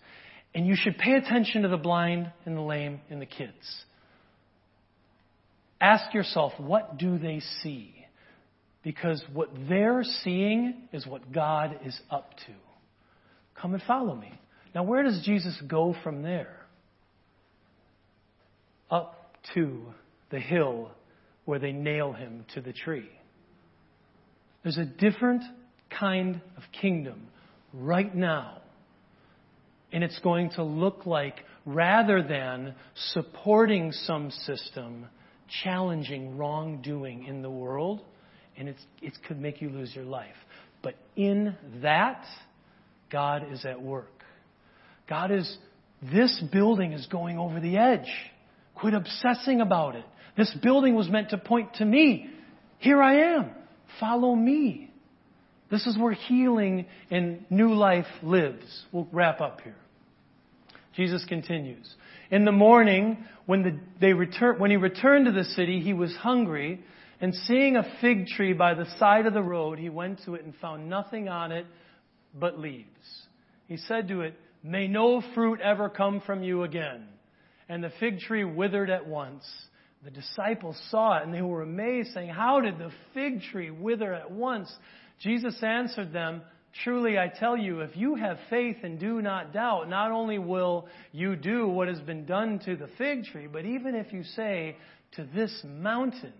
And 0.54 0.66
you 0.66 0.76
should 0.76 0.96
pay 0.96 1.14
attention 1.14 1.62
to 1.62 1.68
the 1.68 1.76
blind 1.76 2.30
and 2.46 2.56
the 2.56 2.62
lame 2.62 3.00
and 3.11 3.20
the 3.20 3.26
kids. 3.26 3.85
Ask 5.80 6.14
yourself, 6.14 6.52
what 6.59 6.98
do 6.98 7.18
they 7.18 7.40
see? 7.62 7.94
Because 8.83 9.22
what 9.33 9.50
they're 9.68 10.04
seeing 10.22 10.88
is 10.92 11.06
what 11.06 11.33
God 11.33 11.80
is 11.85 11.98
up 12.11 12.30
to. 12.46 12.52
Come 13.61 13.74
and 13.74 13.83
follow 13.83 14.14
me. 14.14 14.33
Now, 14.74 14.85
where 14.85 15.02
does 15.02 15.20
Jesus 15.24 15.61
go 15.66 15.96
from 16.04 16.22
there? 16.22 16.56
Up 18.90 19.35
to 19.54 19.83
the 20.30 20.38
hill 20.38 20.90
where 21.44 21.59
they 21.59 21.72
nail 21.72 22.12
him 22.12 22.44
to 22.54 22.61
the 22.61 22.72
tree. 22.72 23.09
There's 24.62 24.79
a 24.79 24.85
different 24.85 25.42
kind 25.99 26.40
of 26.57 26.62
kingdom 26.81 27.29
right 27.73 28.14
now 28.14 28.61
and 29.92 30.05
it's 30.05 30.18
going 30.20 30.51
to 30.51 30.62
look 30.62 31.07
like, 31.07 31.37
rather 31.66 32.23
than 32.23 32.75
supporting 33.12 33.92
some 33.92 34.31
system, 34.31 35.07
challenging 35.62 36.37
wrongdoing 36.37 37.25
in 37.25 37.42
the 37.42 37.51
world, 37.51 38.03
and 38.57 38.68
it 38.68 38.77
could 39.27 39.40
make 39.40 39.61
you 39.61 39.68
lose 39.68 39.94
your 39.94 40.05
life. 40.05 40.37
But 40.83 40.94
in 41.16 41.57
that, 41.83 42.25
God 43.11 43.53
is 43.53 43.64
at 43.64 43.83
work. 43.83 44.12
God 45.09 45.33
is, 45.33 45.59
this 46.03 46.42
building 46.53 46.92
is 46.92 47.07
going 47.07 47.38
over 47.38 47.59
the 47.59 47.77
edge. 47.77 48.11
Quit 48.77 48.94
obsessing 48.94 49.61
about 49.61 49.96
it. 49.96 50.05
This 50.37 50.55
building 50.62 50.94
was 50.94 51.09
meant 51.09 51.31
to 51.31 51.38
point 51.38 51.75
to 51.75 51.85
me. 51.85 52.31
Here 52.79 53.03
I 53.03 53.35
am. 53.35 53.51
Follow 53.98 54.35
me. 54.35 54.90
This 55.70 55.87
is 55.87 55.96
where 55.96 56.12
healing 56.12 56.87
and 57.11 57.44
new 57.48 57.74
life 57.74 58.07
lives. 58.22 58.85
We'll 58.92 59.09
wrap 59.12 59.40
up 59.40 59.61
here. 59.61 59.76
Jesus 60.96 61.24
continues. 61.29 61.88
In 62.31 62.44
the 62.44 62.53
morning, 62.53 63.24
when, 63.46 63.62
the, 63.62 63.79
they 64.00 64.12
return, 64.12 64.59
when 64.59 64.70
he 64.70 64.76
returned 64.76 65.26
to 65.26 65.33
the 65.33 65.44
city, 65.44 65.81
he 65.81 65.92
was 65.92 66.14
hungry, 66.16 66.81
and 67.20 67.35
seeing 67.35 67.76
a 67.76 67.85
fig 68.00 68.26
tree 68.26 68.53
by 68.53 68.74
the 68.74 68.87
side 68.98 69.26
of 69.26 69.35
the 69.35 69.42
road, 69.42 69.79
he 69.79 69.88
went 69.88 70.24
to 70.24 70.35
it 70.35 70.44
and 70.44 70.55
found 70.57 70.88
nothing 70.88 71.29
on 71.29 71.53
it 71.53 71.66
but 72.35 72.59
leaves. 72.59 72.87
He 73.68 73.76
said 73.76 74.09
to 74.09 74.22
it, 74.22 74.35
May 74.62 74.88
no 74.88 75.22
fruit 75.35 75.61
ever 75.61 75.88
come 75.88 76.20
from 76.20 76.42
you 76.42 76.64
again. 76.64 77.07
And 77.68 77.83
the 77.83 77.92
fig 78.00 78.18
tree 78.18 78.44
withered 78.44 78.90
at 78.90 79.07
once. 79.07 79.44
The 80.02 80.10
disciples 80.10 80.80
saw 80.90 81.18
it 81.18 81.24
and 81.24 81.34
they 81.34 81.42
were 81.42 81.62
amazed, 81.62 82.12
saying, 82.14 82.30
How 82.30 82.60
did 82.60 82.78
the 82.78 82.90
fig 83.12 83.42
tree 83.42 83.70
wither 83.70 84.14
at 84.14 84.30
once? 84.30 84.72
Jesus 85.20 85.62
answered 85.62 86.12
them, 86.12 86.42
Truly 86.84 87.18
I 87.18 87.28
tell 87.28 87.56
you, 87.56 87.80
if 87.80 87.96
you 87.96 88.14
have 88.14 88.38
faith 88.48 88.76
and 88.82 88.98
do 88.98 89.20
not 89.20 89.52
doubt, 89.52 89.88
not 89.88 90.12
only 90.12 90.38
will 90.38 90.86
you 91.12 91.36
do 91.36 91.66
what 91.68 91.88
has 91.88 92.00
been 92.00 92.24
done 92.24 92.60
to 92.64 92.76
the 92.76 92.88
fig 92.96 93.24
tree, 93.24 93.46
but 93.46 93.64
even 93.64 93.94
if 93.94 94.12
you 94.12 94.22
say 94.22 94.76
to 95.16 95.24
this 95.34 95.52
mountain, 95.64 96.32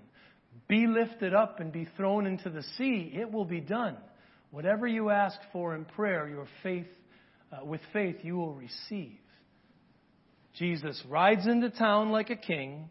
be 0.69 0.87
lifted 0.87 1.35
up 1.35 1.59
and 1.59 1.73
be 1.73 1.89
thrown 1.97 2.27
into 2.27 2.49
the 2.49 2.63
sea, 2.79 3.13
it 3.13 3.31
will 3.31 3.45
be 3.45 3.61
done. 3.61 3.97
Whatever 4.53 4.87
you 4.87 5.11
ask 5.11 5.37
for 5.53 5.75
in 5.75 5.85
prayer, 5.85 6.29
your 6.29 6.47
faith, 6.63 6.87
uh, 7.53 7.65
with 7.65 7.81
faith, 7.93 8.17
you 8.23 8.37
will 8.37 8.55
receive. 8.55 9.19
Jesus 10.57 11.01
rides 11.09 11.47
into 11.47 11.71
town 11.71 12.11
like 12.11 12.31
a 12.31 12.37
king, 12.37 12.89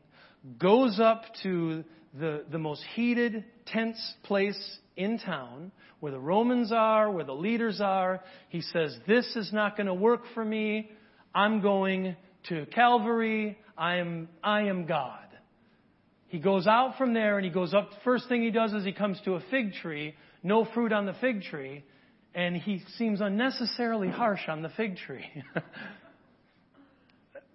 goes 0.57 0.99
up 0.99 1.23
to 1.43 1.83
the, 2.17 2.45
the 2.51 2.57
most 2.57 2.83
heated, 2.95 3.43
tense 3.67 3.99
place 4.23 4.77
in 4.95 5.19
town, 5.19 5.71
where 5.99 6.11
the 6.11 6.19
Romans 6.19 6.71
are, 6.71 7.11
where 7.11 7.23
the 7.23 7.33
leaders 7.33 7.81
are. 7.81 8.21
He 8.49 8.61
says, 8.61 8.95
This 9.07 9.35
is 9.35 9.51
not 9.53 9.77
going 9.77 9.87
to 9.87 9.93
work 9.93 10.21
for 10.33 10.43
me. 10.43 10.91
I'm 11.33 11.61
going 11.61 12.15
to 12.49 12.65
Calvary. 12.67 13.57
I 13.77 13.97
am, 13.97 14.29
I 14.43 14.63
am 14.63 14.85
God. 14.85 15.19
He 16.27 16.39
goes 16.39 16.67
out 16.67 16.97
from 16.97 17.13
there 17.13 17.37
and 17.37 17.45
he 17.45 17.51
goes 17.51 17.73
up. 17.73 17.89
First 18.03 18.27
thing 18.29 18.43
he 18.43 18.51
does 18.51 18.71
is 18.73 18.85
he 18.85 18.91
comes 18.91 19.19
to 19.25 19.35
a 19.35 19.41
fig 19.49 19.73
tree, 19.73 20.15
no 20.43 20.65
fruit 20.73 20.93
on 20.93 21.05
the 21.05 21.13
fig 21.13 21.41
tree, 21.43 21.83
and 22.35 22.55
he 22.55 22.83
seems 22.97 23.19
unnecessarily 23.19 24.09
harsh 24.09 24.47
on 24.47 24.61
the 24.61 24.69
fig 24.69 24.97
tree. 24.97 25.25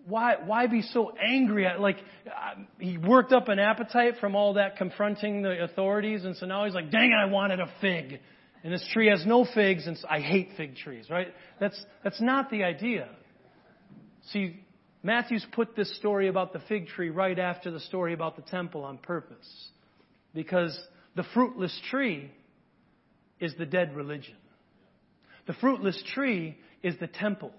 why, 0.06 0.36
why 0.44 0.66
be 0.66 0.82
so 0.82 1.12
angry? 1.20 1.66
Like, 1.78 1.96
uh, 2.26 2.62
he 2.78 2.98
worked 2.98 3.32
up 3.32 3.48
an 3.48 3.58
appetite 3.58 4.14
from 4.20 4.36
all 4.36 4.54
that 4.54 4.76
confronting 4.76 5.42
the 5.42 5.62
authorities, 5.64 6.24
and 6.24 6.36
so 6.36 6.46
now 6.46 6.64
he's 6.64 6.74
like, 6.74 6.90
dang 6.90 7.10
it, 7.10 7.14
I 7.14 7.26
wanted 7.26 7.60
a 7.60 7.70
fig. 7.80 8.20
And 8.62 8.72
this 8.72 8.86
tree 8.92 9.08
has 9.08 9.24
no 9.26 9.44
figs, 9.44 9.86
and 9.86 9.96
so 9.98 10.06
I 10.08 10.20
hate 10.20 10.50
fig 10.56 10.76
trees, 10.76 11.10
right? 11.10 11.28
That's, 11.60 11.82
that's 12.02 12.20
not 12.20 12.50
the 12.50 12.64
idea. 12.64 13.08
See, 14.32 14.60
Matthew's 15.02 15.46
put 15.52 15.76
this 15.76 15.94
story 15.96 16.28
about 16.28 16.52
the 16.52 16.60
fig 16.60 16.88
tree 16.88 17.10
right 17.10 17.38
after 17.38 17.70
the 17.70 17.80
story 17.80 18.14
about 18.14 18.36
the 18.36 18.42
temple 18.42 18.84
on 18.84 18.98
purpose. 18.98 19.68
Because 20.34 20.78
the 21.14 21.24
fruitless 21.34 21.78
tree 21.90 22.32
is 23.38 23.54
the 23.58 23.66
dead 23.66 23.94
religion. 23.94 24.36
The 25.46 25.52
fruitless 25.54 26.02
tree 26.14 26.56
is 26.82 26.94
the 27.00 27.06
temple. 27.06 27.52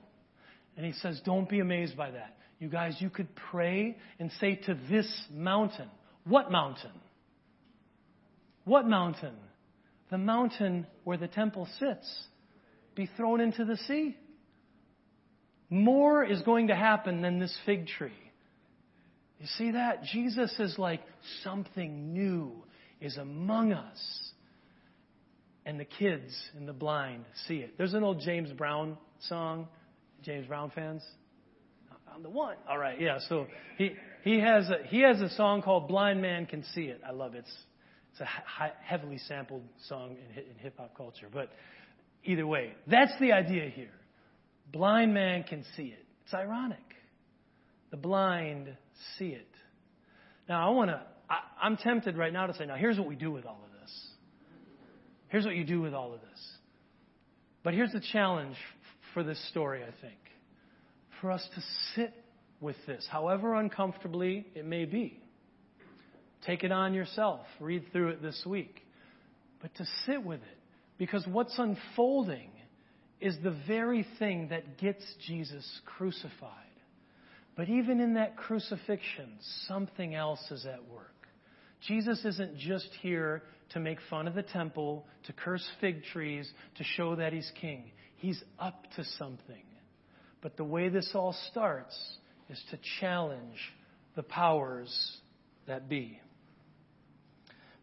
And 0.77 0.85
he 0.85 0.93
says, 0.93 1.21
don't 1.23 1.49
be 1.49 1.59
amazed 1.59 1.95
by 1.95 2.11
that. 2.11 2.37
You 2.59 2.69
guys, 2.69 2.95
you 2.99 3.09
could 3.09 3.27
pray 3.51 3.97
and 4.19 4.31
say 4.39 4.55
to 4.65 4.77
this 4.89 5.07
mountain, 5.31 5.89
what 6.25 6.51
mountain? 6.51 6.91
What 8.63 8.87
mountain? 8.87 9.35
The 10.09 10.17
mountain 10.17 10.87
where 11.03 11.17
the 11.17 11.27
temple 11.27 11.67
sits. 11.79 12.27
Be 12.95 13.09
thrown 13.17 13.41
into 13.41 13.65
the 13.65 13.77
sea. 13.77 14.17
More 15.69 16.23
is 16.23 16.41
going 16.43 16.67
to 16.67 16.75
happen 16.75 17.21
than 17.21 17.39
this 17.39 17.55
fig 17.65 17.87
tree. 17.87 18.11
You 19.39 19.47
see 19.57 19.71
that? 19.71 20.03
Jesus 20.03 20.53
is 20.59 20.77
like, 20.77 21.01
something 21.43 22.13
new 22.13 22.63
is 23.01 23.17
among 23.17 23.73
us. 23.73 24.31
And 25.65 25.79
the 25.79 25.85
kids 25.85 26.33
and 26.55 26.67
the 26.67 26.73
blind 26.73 27.25
see 27.47 27.57
it. 27.57 27.77
There's 27.77 27.93
an 27.93 28.03
old 28.03 28.21
James 28.21 28.51
Brown 28.51 28.97
song. 29.27 29.67
James 30.23 30.47
Brown 30.47 30.71
fans? 30.73 31.03
I'm 32.13 32.23
the 32.23 32.29
one. 32.29 32.55
All 32.69 32.77
right, 32.77 32.99
yeah. 32.99 33.19
So 33.27 33.47
he 33.77 33.91
he 34.23 34.39
has 34.39 34.69
a, 34.69 34.87
he 34.87 35.01
has 35.01 35.19
a 35.21 35.29
song 35.31 35.61
called 35.61 35.87
"Blind 35.87 36.21
Man 36.21 36.45
Can 36.45 36.63
See 36.73 36.83
It." 36.83 37.01
I 37.05 37.11
love 37.11 37.35
it. 37.35 37.39
It's 37.39 37.57
it's 38.11 38.21
a 38.21 38.25
hi- 38.25 38.73
heavily 38.81 39.17
sampled 39.17 39.63
song 39.89 40.11
in, 40.11 40.43
in 40.43 40.55
hip 40.59 40.75
hop 40.77 40.95
culture, 40.95 41.27
but 41.31 41.49
either 42.23 42.47
way, 42.47 42.73
that's 42.87 43.11
the 43.19 43.33
idea 43.33 43.69
here. 43.69 43.91
Blind 44.71 45.13
man 45.13 45.43
can 45.43 45.65
see 45.75 45.87
it. 45.87 46.05
It's 46.23 46.33
ironic. 46.33 46.79
The 47.91 47.97
blind 47.97 48.69
see 49.17 49.29
it. 49.29 49.47
Now 50.47 50.67
I 50.67 50.71
want 50.73 50.91
to. 50.91 51.01
I'm 51.61 51.75
tempted 51.77 52.17
right 52.17 52.31
now 52.31 52.45
to 52.47 52.53
say, 52.53 52.65
now 52.65 52.75
here's 52.75 52.97
what 52.97 53.07
we 53.07 53.15
do 53.15 53.31
with 53.31 53.45
all 53.45 53.59
of 53.63 53.81
this. 53.81 53.91
Here's 55.29 55.45
what 55.45 55.55
you 55.55 55.63
do 55.63 55.81
with 55.81 55.93
all 55.93 56.13
of 56.13 56.21
this. 56.21 56.39
But 57.63 57.73
here's 57.73 57.91
the 57.91 58.01
challenge 58.11 58.55
for 59.15 59.23
this 59.23 59.43
story, 59.49 59.81
I 59.81 60.01
think. 60.01 60.19
For 61.19 61.31
us 61.31 61.47
to 61.55 61.61
sit 61.95 62.13
with 62.61 62.75
this, 62.85 63.07
however 63.09 63.55
uncomfortably 63.55 64.45
it 64.53 64.65
may 64.65 64.85
be. 64.85 65.19
Take 66.45 66.63
it 66.63 66.71
on 66.71 66.93
yourself. 66.93 67.41
Read 67.59 67.85
through 67.91 68.09
it 68.09 68.21
this 68.21 68.43
week. 68.45 68.81
But 69.59 69.73
to 69.75 69.85
sit 70.05 70.23
with 70.23 70.41
it. 70.41 70.57
Because 70.99 71.25
what's 71.25 71.57
unfolding 71.57 72.51
is 73.19 73.35
the 73.43 73.55
very 73.67 74.05
thing 74.19 74.49
that 74.49 74.77
gets 74.77 75.03
Jesus 75.25 75.65
crucified. 75.85 76.51
But 77.55 77.69
even 77.69 77.99
in 77.99 78.15
that 78.15 78.35
crucifixion, 78.35 79.37
something 79.67 80.13
else 80.13 80.51
is 80.51 80.65
at 80.65 80.87
work. 80.93 81.11
Jesus 81.87 82.23
isn't 82.25 82.57
just 82.57 82.89
here 83.01 83.43
to 83.69 83.79
make 83.79 83.97
fun 84.09 84.27
of 84.27 84.35
the 84.35 84.43
temple, 84.43 85.05
to 85.25 85.33
curse 85.33 85.65
fig 85.79 86.03
trees, 86.11 86.51
to 86.77 86.83
show 86.83 87.15
that 87.15 87.33
he's 87.33 87.51
king. 87.59 87.91
He's 88.17 88.41
up 88.59 88.85
to 88.95 89.03
something. 89.17 89.63
But 90.41 90.57
the 90.57 90.63
way 90.63 90.89
this 90.89 91.11
all 91.13 91.35
starts 91.51 91.97
is 92.49 92.61
to 92.71 92.79
challenge 92.99 93.57
the 94.15 94.23
powers 94.23 95.17
that 95.67 95.89
be. 95.89 96.19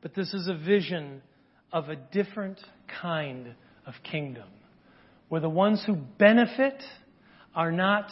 But 0.01 0.15
this 0.15 0.33
is 0.33 0.49
a 0.49 0.55
vision 0.55 1.23
of 1.73 1.89
a 1.89 1.97
different 1.97 2.61
kind 3.01 3.55
of 3.87 3.95
kingdom, 4.05 4.49
where 5.29 5.41
the 5.41 5.49
ones 5.49 5.83
who 5.87 5.95
benefit 5.95 6.83
are 7.55 7.73
not 7.73 8.11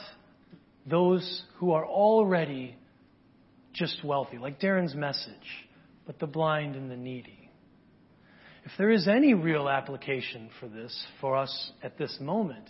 those 0.87 1.43
who 1.59 1.73
are 1.73 1.87
already 1.87 2.77
just 3.73 4.03
wealthy, 4.05 4.39
like 4.39 4.61
Darren's 4.61 4.95
message, 4.95 5.69
but 6.07 6.19
the 6.19 6.27
blind 6.27 6.75
and 6.75 6.91
the 6.91 6.97
needy. 6.97 7.40
If 8.65 8.73
there 8.79 8.91
is 8.91 9.09
any 9.09 9.35
real 9.35 9.69
application 9.69 10.51
for 10.61 10.69
this 10.69 11.07
for 11.21 11.37
us 11.37 11.73
at 11.83 11.97
this 11.97 12.19
moment, 12.21 12.69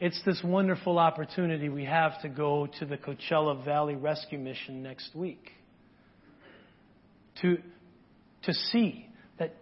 it's 0.00 0.20
this 0.24 0.40
wonderful 0.44 0.98
opportunity 0.98 1.68
we 1.68 1.84
have 1.84 2.20
to 2.22 2.28
go 2.28 2.68
to 2.78 2.84
the 2.86 2.96
Coachella 2.96 3.64
Valley 3.64 3.96
Rescue 3.96 4.38
Mission 4.38 4.82
next 4.82 5.14
week. 5.14 5.50
To, 7.42 7.58
to 8.44 8.54
see 8.54 9.08
that 9.38 9.54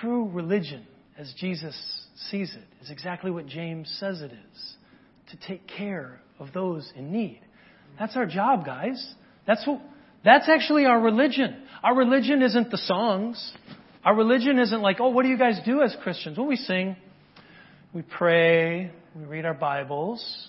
true 0.00 0.28
religion, 0.28 0.86
as 1.18 1.32
Jesus 1.38 1.74
sees 2.30 2.54
it, 2.54 2.84
is 2.84 2.90
exactly 2.90 3.30
what 3.30 3.46
James 3.46 3.94
says 3.98 4.20
it 4.20 4.32
is 4.32 4.74
to 5.30 5.48
take 5.48 5.66
care 5.66 6.20
of 6.38 6.52
those 6.52 6.90
in 6.96 7.12
need. 7.12 7.40
That's 7.98 8.16
our 8.16 8.26
job, 8.26 8.66
guys. 8.66 9.14
That's, 9.46 9.66
what, 9.66 9.80
that's 10.24 10.48
actually 10.48 10.84
our 10.86 11.00
religion. 11.00 11.62
Our 11.82 11.94
religion 11.94 12.42
isn't 12.42 12.70
the 12.70 12.78
songs. 12.78 13.52
Our 14.04 14.14
religion 14.14 14.58
isn't 14.58 14.82
like, 14.82 15.00
oh, 15.00 15.08
what 15.08 15.22
do 15.22 15.30
you 15.30 15.38
guys 15.38 15.58
do 15.64 15.80
as 15.80 15.96
Christians? 16.02 16.36
Well, 16.36 16.46
we 16.46 16.56
sing, 16.56 16.94
we 17.94 18.02
pray, 18.02 18.90
we 19.16 19.24
read 19.24 19.46
our 19.46 19.54
Bibles, 19.54 20.48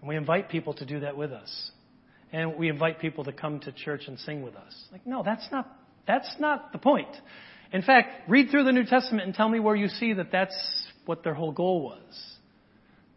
and 0.00 0.08
we 0.08 0.16
invite 0.16 0.48
people 0.48 0.72
to 0.74 0.86
do 0.86 1.00
that 1.00 1.14
with 1.14 1.30
us. 1.30 1.70
And 2.32 2.56
we 2.56 2.70
invite 2.70 2.98
people 2.98 3.24
to 3.24 3.32
come 3.32 3.60
to 3.60 3.72
church 3.72 4.04
and 4.06 4.18
sing 4.20 4.42
with 4.42 4.56
us. 4.56 4.74
Like, 4.90 5.06
no, 5.06 5.22
that's 5.22 5.46
not, 5.52 5.68
that's 6.06 6.36
not 6.38 6.72
the 6.72 6.78
point. 6.78 7.14
In 7.70 7.82
fact, 7.82 8.30
read 8.30 8.50
through 8.50 8.64
the 8.64 8.72
New 8.72 8.86
Testament 8.86 9.26
and 9.26 9.34
tell 9.34 9.48
me 9.48 9.60
where 9.60 9.76
you 9.76 9.88
see 9.88 10.14
that 10.14 10.32
that's 10.32 10.56
what 11.04 11.22
their 11.22 11.34
whole 11.34 11.52
goal 11.52 11.82
was. 11.82 12.36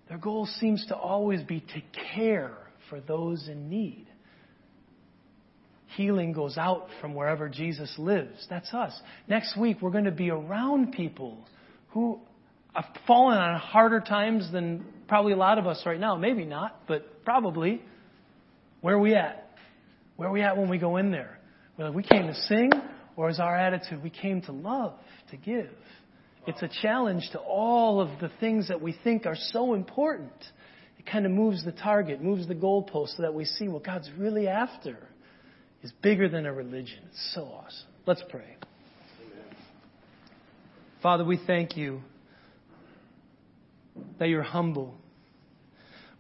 Their 0.10 0.18
goal 0.18 0.46
seems 0.46 0.86
to 0.88 0.96
always 0.96 1.42
be 1.42 1.62
to 1.62 1.82
care 2.16 2.52
for 2.90 3.00
those 3.00 3.48
in 3.48 3.70
need 3.70 4.09
healing 5.96 6.34
goes 6.34 6.58
out 6.58 6.88
from 7.02 7.16
wherever 7.16 7.50
Jesus 7.50 7.94
lives. 7.98 8.46
That's 8.50 8.74
us. 8.74 9.00
Next 9.28 9.58
week, 9.58 9.78
we're 9.82 9.92
going 9.92 10.06
to 10.06 10.12
be 10.12 10.30
around 10.30 10.94
people 10.94 11.38
who 11.90 12.20
have 12.74 12.86
fallen 13.08 13.38
on 13.38 13.60
harder 13.60 14.00
times 14.00 14.52
than 14.52 14.86
probably 15.08 15.34
a 15.34 15.38
lot 15.38 15.58
of 15.58 15.66
us 15.66 15.82
right 15.86 16.00
now. 16.00 16.16
Maybe 16.16 16.46
not, 16.46 16.88
but 16.88 17.24
probably. 17.26 17.82
Where 18.82 18.96
are 18.96 19.00
we 19.00 19.16
at? 19.16 19.50
Where 20.16 20.30
are 20.30 20.32
we 20.32 20.42
at 20.42 20.58
when 20.58 20.70
we 20.70 20.78
go 20.78 20.98
in 20.98 21.12
there? 21.12 21.40
We 21.94 22.04
came 22.04 22.28
to 22.28 22.36
sing, 22.36 22.72
or 23.16 23.30
is 23.30 23.40
our 23.40 23.56
attitude 23.56 24.04
we 24.04 24.10
came 24.10 24.42
to 24.44 24.52
love, 24.52 24.94
to 25.32 25.38
give? 25.38 25.72
It's 26.46 26.62
a 26.62 26.70
challenge 26.82 27.30
to 27.32 27.40
all 27.40 28.02
of 28.02 28.10
the 28.20 28.30
things 28.40 28.68
that 28.68 28.82
we 28.82 28.96
think 29.04 29.26
are 29.26 29.38
so 29.52 29.74
important. 29.74 30.32
It 30.98 31.06
kind 31.06 31.26
of 31.26 31.32
moves 31.32 31.64
the 31.64 31.72
target, 31.72 32.22
moves 32.22 32.48
the 32.48 32.56
goalpost 32.56 33.16
so 33.16 33.24
that 33.24 33.34
we 33.34 33.46
see 33.46 33.68
what 33.68 33.84
God's 33.84 34.10
really 34.18 34.48
after 34.48 34.98
is 35.84 35.92
bigger 36.02 36.28
than 36.28 36.46
a 36.46 36.54
religion. 36.54 37.00
It's 37.10 37.34
so 37.34 37.44
awesome. 37.44 37.88
Let's 38.06 38.24
pray. 38.30 38.58
Amen. 39.22 39.56
Father, 41.02 41.24
we 41.24 41.40
thank 41.46 41.78
you 41.78 42.02
that 44.20 44.28
you're 44.30 44.44
humble. 44.44 44.96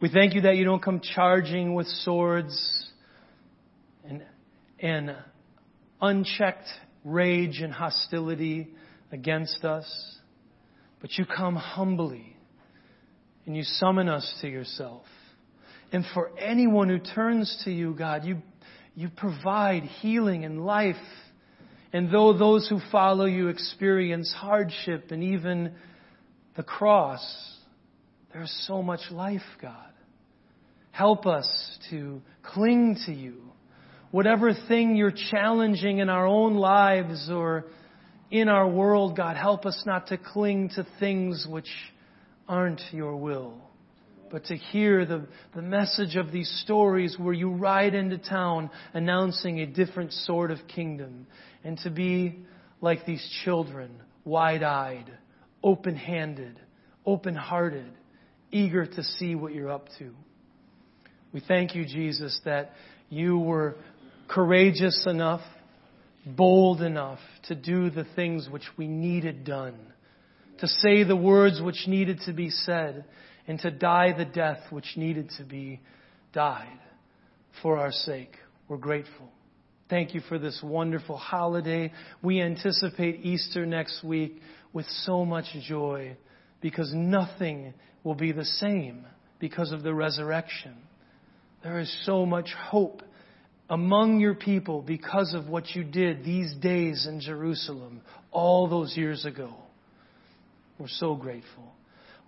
We 0.01 0.09
thank 0.09 0.33
you 0.33 0.41
that 0.41 0.55
you 0.55 0.63
don't 0.63 0.81
come 0.81 1.01
charging 1.01 1.73
with 1.73 1.87
swords 1.87 2.87
and, 4.07 4.23
and 4.79 5.15
unchecked 6.01 6.67
rage 7.03 7.59
and 7.61 7.73
hostility 7.73 8.69
against 9.11 9.65
us, 9.65 10.17
but 11.01 11.17
you 11.17 11.25
come 11.25 11.55
humbly 11.55 12.37
and 13.45 13.57
you 13.57 13.63
summon 13.63 14.07
us 14.07 14.37
to 14.41 14.47
yourself. 14.47 15.03
And 15.91 16.05
for 16.13 16.31
anyone 16.37 16.87
who 16.87 16.99
turns 16.99 17.61
to 17.65 17.71
you, 17.71 17.93
God, 17.93 18.23
you 18.23 18.41
you 18.95 19.09
provide 19.09 19.83
healing 19.83 20.45
and 20.45 20.65
life. 20.65 20.95
And 21.93 22.11
though 22.11 22.33
those 22.37 22.67
who 22.67 22.79
follow 22.91 23.25
you 23.25 23.47
experience 23.47 24.33
hardship 24.35 25.11
and 25.11 25.23
even 25.23 25.73
the 26.55 26.63
cross, 26.63 27.21
there's 28.33 28.65
so 28.67 28.81
much 28.81 29.01
life, 29.11 29.41
God. 29.61 29.75
Help 30.91 31.25
us 31.25 31.47
to 31.89 32.21
cling 32.43 32.97
to 33.05 33.13
you. 33.13 33.37
Whatever 34.11 34.51
thing 34.67 34.95
you're 34.95 35.13
challenging 35.31 35.99
in 35.99 36.09
our 36.09 36.27
own 36.27 36.55
lives 36.55 37.29
or 37.31 37.65
in 38.31 38.49
our 38.49 38.67
world, 38.67 39.15
God, 39.15 39.37
help 39.37 39.65
us 39.65 39.81
not 39.85 40.07
to 40.07 40.17
cling 40.17 40.69
to 40.75 40.85
things 40.99 41.47
which 41.49 41.69
aren't 42.47 42.81
your 42.91 43.15
will 43.15 43.68
but 44.31 44.45
to 44.45 44.55
hear 44.55 45.05
the, 45.05 45.27
the 45.55 45.61
message 45.61 46.15
of 46.15 46.31
these 46.31 46.49
stories 46.63 47.17
where 47.17 47.33
you 47.33 47.51
ride 47.51 47.93
into 47.93 48.17
town 48.17 48.69
announcing 48.93 49.59
a 49.59 49.65
different 49.65 50.13
sort 50.13 50.51
of 50.51 50.59
kingdom, 50.67 51.27
and 51.63 51.77
to 51.79 51.89
be 51.89 52.39
like 52.81 53.05
these 53.05 53.25
children, 53.43 53.91
wide 54.25 54.63
eyed, 54.63 55.11
open 55.63 55.95
handed, 55.95 56.59
open 57.05 57.35
hearted, 57.35 57.91
eager 58.51 58.85
to 58.85 59.03
see 59.03 59.35
what 59.35 59.53
you're 59.53 59.71
up 59.71 59.87
to. 59.99 60.11
We 61.31 61.41
thank 61.47 61.75
you, 61.75 61.85
Jesus, 61.85 62.39
that 62.45 62.71
you 63.09 63.37
were 63.37 63.75
courageous 64.27 65.05
enough, 65.07 65.41
bold 66.25 66.81
enough 66.81 67.19
to 67.47 67.55
do 67.55 67.89
the 67.89 68.05
things 68.15 68.47
which 68.49 68.63
we 68.77 68.87
needed 68.87 69.43
done, 69.43 69.75
to 70.59 70.67
say 70.67 71.03
the 71.03 71.15
words 71.15 71.61
which 71.61 71.87
needed 71.87 72.21
to 72.25 72.33
be 72.33 72.49
said, 72.49 73.05
and 73.49 73.59
to 73.59 73.71
die 73.71 74.13
the 74.15 74.25
death 74.25 74.59
which 74.69 74.85
needed 74.95 75.31
to 75.39 75.43
be 75.43 75.81
died 76.33 76.79
for 77.63 77.79
our 77.79 77.91
sake. 77.91 78.35
We're 78.67 78.77
grateful. 78.77 79.27
Thank 79.89 80.13
you 80.13 80.21
for 80.29 80.37
this 80.37 80.61
wonderful 80.63 81.17
holiday. 81.17 81.91
We 82.21 82.41
anticipate 82.41 83.25
Easter 83.25 83.65
next 83.65 84.03
week 84.03 84.39
with 84.71 84.85
so 84.85 85.25
much 85.25 85.45
joy 85.63 86.15
because 86.61 86.93
nothing 86.93 87.73
will 88.03 88.13
be 88.13 88.31
the 88.31 88.45
same 88.45 89.07
because 89.39 89.71
of 89.71 89.81
the 89.81 89.95
resurrection. 89.95 90.75
There 91.63 91.79
is 91.79 91.91
so 92.05 92.27
much 92.27 92.53
hope 92.53 93.01
among 93.67 94.19
your 94.19 94.35
people 94.35 94.83
because 94.83 95.33
of 95.33 95.49
what 95.49 95.71
you 95.71 95.83
did 95.83 96.23
these 96.23 96.53
days 96.53 97.07
in 97.09 97.19
Jerusalem 97.19 98.01
all 98.29 98.69
those 98.69 98.95
years 98.95 99.25
ago. 99.25 99.55
We're 100.77 100.87
so 100.87 101.15
grateful. 101.15 101.73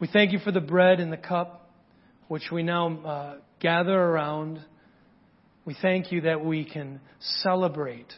We 0.01 0.07
thank 0.11 0.31
you 0.31 0.39
for 0.39 0.51
the 0.51 0.59
bread 0.59 0.99
and 0.99 1.13
the 1.13 1.17
cup 1.17 1.69
which 2.27 2.49
we 2.51 2.63
now 2.63 2.97
uh, 3.05 3.35
gather 3.59 3.93
around. 3.93 4.59
We 5.63 5.75
thank 5.79 6.11
you 6.11 6.21
that 6.21 6.43
we 6.43 6.65
can 6.65 6.99
celebrate, 7.19 8.11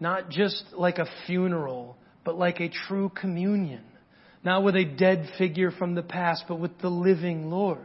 not 0.00 0.30
just 0.30 0.64
like 0.72 0.98
a 0.98 1.06
funeral, 1.26 1.96
but 2.24 2.36
like 2.36 2.58
a 2.58 2.68
true 2.88 3.08
communion. 3.08 3.84
Not 4.42 4.64
with 4.64 4.74
a 4.74 4.84
dead 4.84 5.28
figure 5.38 5.70
from 5.70 5.94
the 5.94 6.02
past, 6.02 6.46
but 6.48 6.58
with 6.58 6.76
the 6.80 6.88
living 6.88 7.50
Lord. 7.50 7.78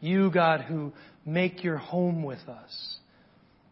You, 0.00 0.28
God, 0.32 0.62
who 0.62 0.92
make 1.24 1.62
your 1.62 1.76
home 1.76 2.24
with 2.24 2.48
us. 2.48 2.96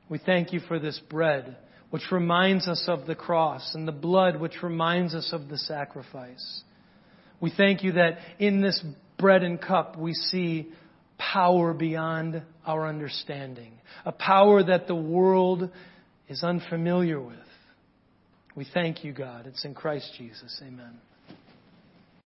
We 0.09 0.19
thank 0.19 0.53
you 0.53 0.61
for 0.69 0.79
this 0.79 1.01
bread, 1.11 1.57
which 1.91 2.13
reminds 2.13 2.69
us 2.69 2.85
of 2.87 3.07
the 3.07 3.17
cross, 3.17 3.75
and 3.75 3.89
the 3.89 3.93
blood, 3.93 4.39
which 4.39 4.63
reminds 4.63 5.17
us 5.17 5.31
of 5.33 5.49
the 5.49 5.59
sacrifice. 5.59 6.63
We 7.41 7.53
thank 7.57 7.83
you 7.83 7.93
that 7.93 8.19
in 8.39 8.61
this 8.61 8.83
bread 9.19 9.43
and 9.43 9.61
cup 9.61 9.97
we 9.97 10.15
see 10.15 10.73
power 11.19 11.75
beyond 11.75 12.43
our 12.67 12.87
understanding, 12.87 13.73
a 14.05 14.13
power 14.13 14.63
that 14.63 14.87
the 14.87 14.95
world 14.95 15.71
is 16.29 16.43
unfamiliar 16.43 17.21
with. 17.21 17.37
We 18.55 18.67
thank 18.73 19.05
you, 19.05 19.13
God. 19.13 19.47
It's 19.47 19.65
in 19.65 19.75
Christ 19.75 20.13
Jesus. 20.19 20.61
Amen. 20.67 20.99